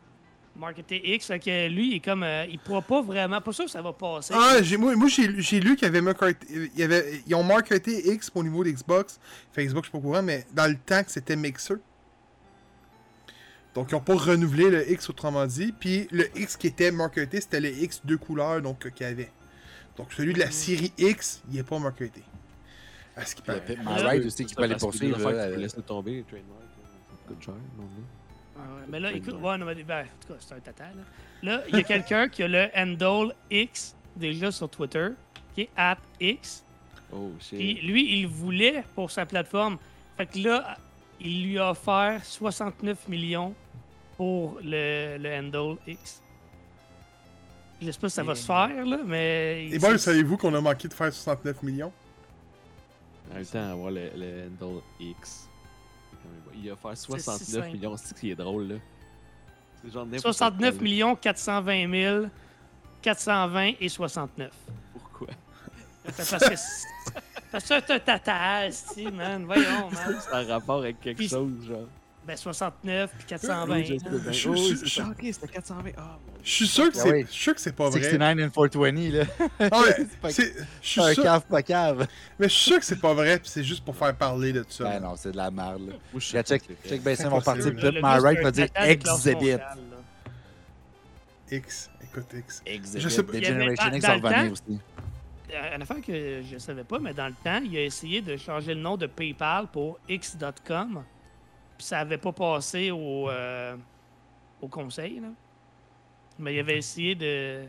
[0.59, 1.27] marketé X.
[1.27, 2.23] Fait que lui, il est comme.
[2.23, 3.41] euh, il pourra pas vraiment.
[3.41, 4.33] Pas sûr que ça va passer.
[4.37, 7.33] Ah, j'ai, moi, moi, j'ai, j'ai lu qu'il y avait, marketé- il y avait ils
[7.35, 9.19] ont marketé X au niveau d'Xbox.
[9.53, 11.75] Facebook, je suis pas au courant, mais dans le temps que c'était Mixer.
[13.75, 15.71] Donc, ils n'ont pas renouvelé le X, autrement dit.
[15.79, 19.09] Puis, le X qui était marketé, c'était le X deux couleurs donc, euh, qu'il y
[19.09, 19.29] avait.
[19.95, 22.23] Donc, celui de la série X, il n'est pas marketé.
[23.15, 23.61] À ce qui paraît.
[23.85, 25.19] Ride aussi qui peut aller poursuivre.
[25.25, 26.37] Euh, laisser tomber, là,
[28.61, 30.85] Ah ouais, mais là, écoute, ouais, non, mais, ben, en tout cas, c'est un tata,
[30.85, 31.03] là.
[31.41, 35.09] Là, il y a quelqu'un qui a le handle X déjà sur Twitter,
[35.55, 36.63] qui est at X.
[37.13, 39.77] Oh, Puis lui, il voulait pour sa plateforme.
[40.17, 40.77] Fait que là,
[41.19, 43.53] il lui a offert 69 millions
[44.17, 46.21] pour le, le handle X.
[47.81, 49.69] Je sais pas si ça va se faire, là, mais.
[49.71, 51.93] Et bon, savez-vous qu'on a manqué de faire 69 millions?
[53.31, 55.48] En même temps, avoir le, le handle X.
[56.55, 57.75] Il a offert si 69 simple.
[57.77, 58.75] millions, c'est ce qui est drôle, là.
[59.81, 60.83] C'est genre n'importe 69 quoi, là.
[60.83, 62.25] millions 420 000,
[63.01, 64.51] 420 et 69.
[64.93, 65.27] Pourquoi?
[66.03, 66.87] Parce que c'est-
[67.51, 67.99] parce que c'est un
[68.67, 69.45] esti, man.
[69.45, 70.17] Voyons, man.
[70.19, 71.87] Ça a rapport avec quelque Puis- chose, genre.
[72.29, 73.75] Ben 69 puis 420.
[73.75, 74.31] Oui, je.
[74.31, 75.01] Je- Oh, oui, je-.
[75.01, 75.89] Ok, c'était 420.
[75.97, 77.21] Ah, mon Je suis sûr que Ah c'est, oui.
[77.25, 77.99] je suis sûr que c'est pas vrai.
[78.01, 79.23] 69 and 420, là.
[79.59, 80.43] Ah ouais, pas- je
[80.79, 82.07] suis un sûr, cave pas cave.
[82.37, 84.61] mais je suis sûr que c'est pas vrai, puis c'est juste pour faire parler de
[84.61, 84.83] tout ça.
[84.83, 85.93] Ben non, c'est de la merde, là.
[85.93, 87.75] Moi, je suis check, check ben ça, mon parti Impossible.
[87.77, 89.57] Pip Le My Right va dire de Exhibit.
[91.51, 92.61] X, écoute X.
[92.63, 93.01] Exhibit.
[93.01, 94.79] Je sais pas- Generation X dans sont le revenus temps- aussi.
[95.51, 98.37] Euh, Une affaire que je savais pas, mais dans le temps, il a essayé de
[98.37, 101.03] changer le nom de PayPal pour X.com.
[101.79, 103.73] Puis ça avait pas passé au, euh,
[104.61, 105.21] au conseil.
[105.21, 105.29] Là.
[106.37, 107.63] Mais il avait essayé de.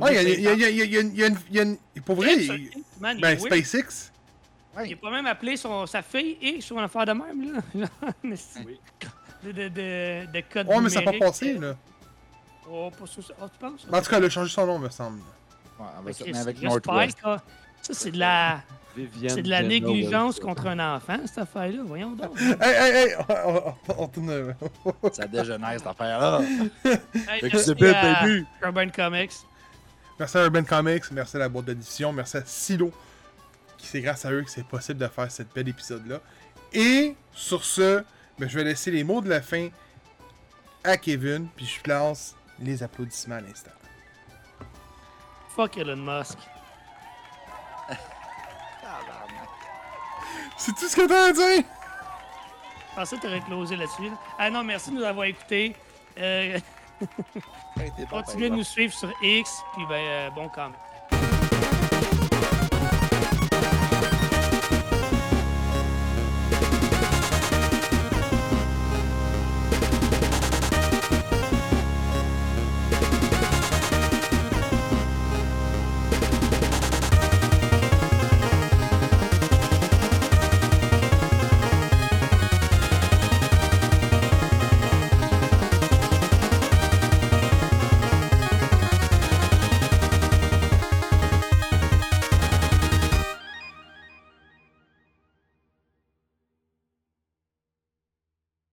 [0.00, 1.22] Ouais, il y a, y a- il y a- il y a une- il y
[1.22, 1.76] a une- il y a une.
[2.06, 3.38] Pour vrai, il- man, ben.
[3.38, 4.10] SpaceX.
[4.86, 7.86] Il a pas même appelé son, sa fille et sur une affaire de même, là.
[8.24, 8.80] Oui.
[9.44, 11.76] de, de, de, de code Ouais, mais ça n'a pas passé, là.
[12.68, 13.22] Oh, pas sûr.
[13.40, 13.86] Oh, tu penses?
[13.92, 15.18] En tout cas, elle a changé son nom, me semble.
[15.78, 17.20] Ouais, va Mais avec Northwest.
[17.20, 17.36] que-
[17.82, 18.62] Ça, c'est de la,
[19.28, 21.82] c'est de la Jenner, négligence contre un enfant, cette affaire-là.
[21.84, 22.32] Voyons donc.
[22.40, 23.14] Hey, hey, hey!
[23.28, 23.74] On, on-
[24.04, 24.54] on tourne.
[25.12, 26.40] Ça dégénère, cette affaire-là.
[26.84, 28.44] Hey, merci à baby.
[28.62, 29.32] Urban Comics.
[30.18, 32.90] Merci à Urban Comics, merci à la boîte d'édition, merci à Silo,
[33.76, 36.20] qui c'est grâce à eux que c'est possible de faire cette belle épisode-là.
[36.72, 38.02] Et sur ce,
[38.38, 39.68] ben, je vais laisser les mots de la fin
[40.84, 43.70] à Kevin, puis je lance les applaudissements à l'instant.
[45.54, 46.38] Fuck Elon Musk.
[50.56, 51.64] C'est tout ce que t'as à dire?
[52.90, 54.04] Je pensais que t'aurais closé là-dessus.
[54.04, 54.16] là.
[54.38, 55.76] Ah non, merci de nous avoir écoutés.
[56.18, 56.58] Euh,
[58.10, 60.74] continuez de nous suivre sur X, puis ben, euh, bon comment.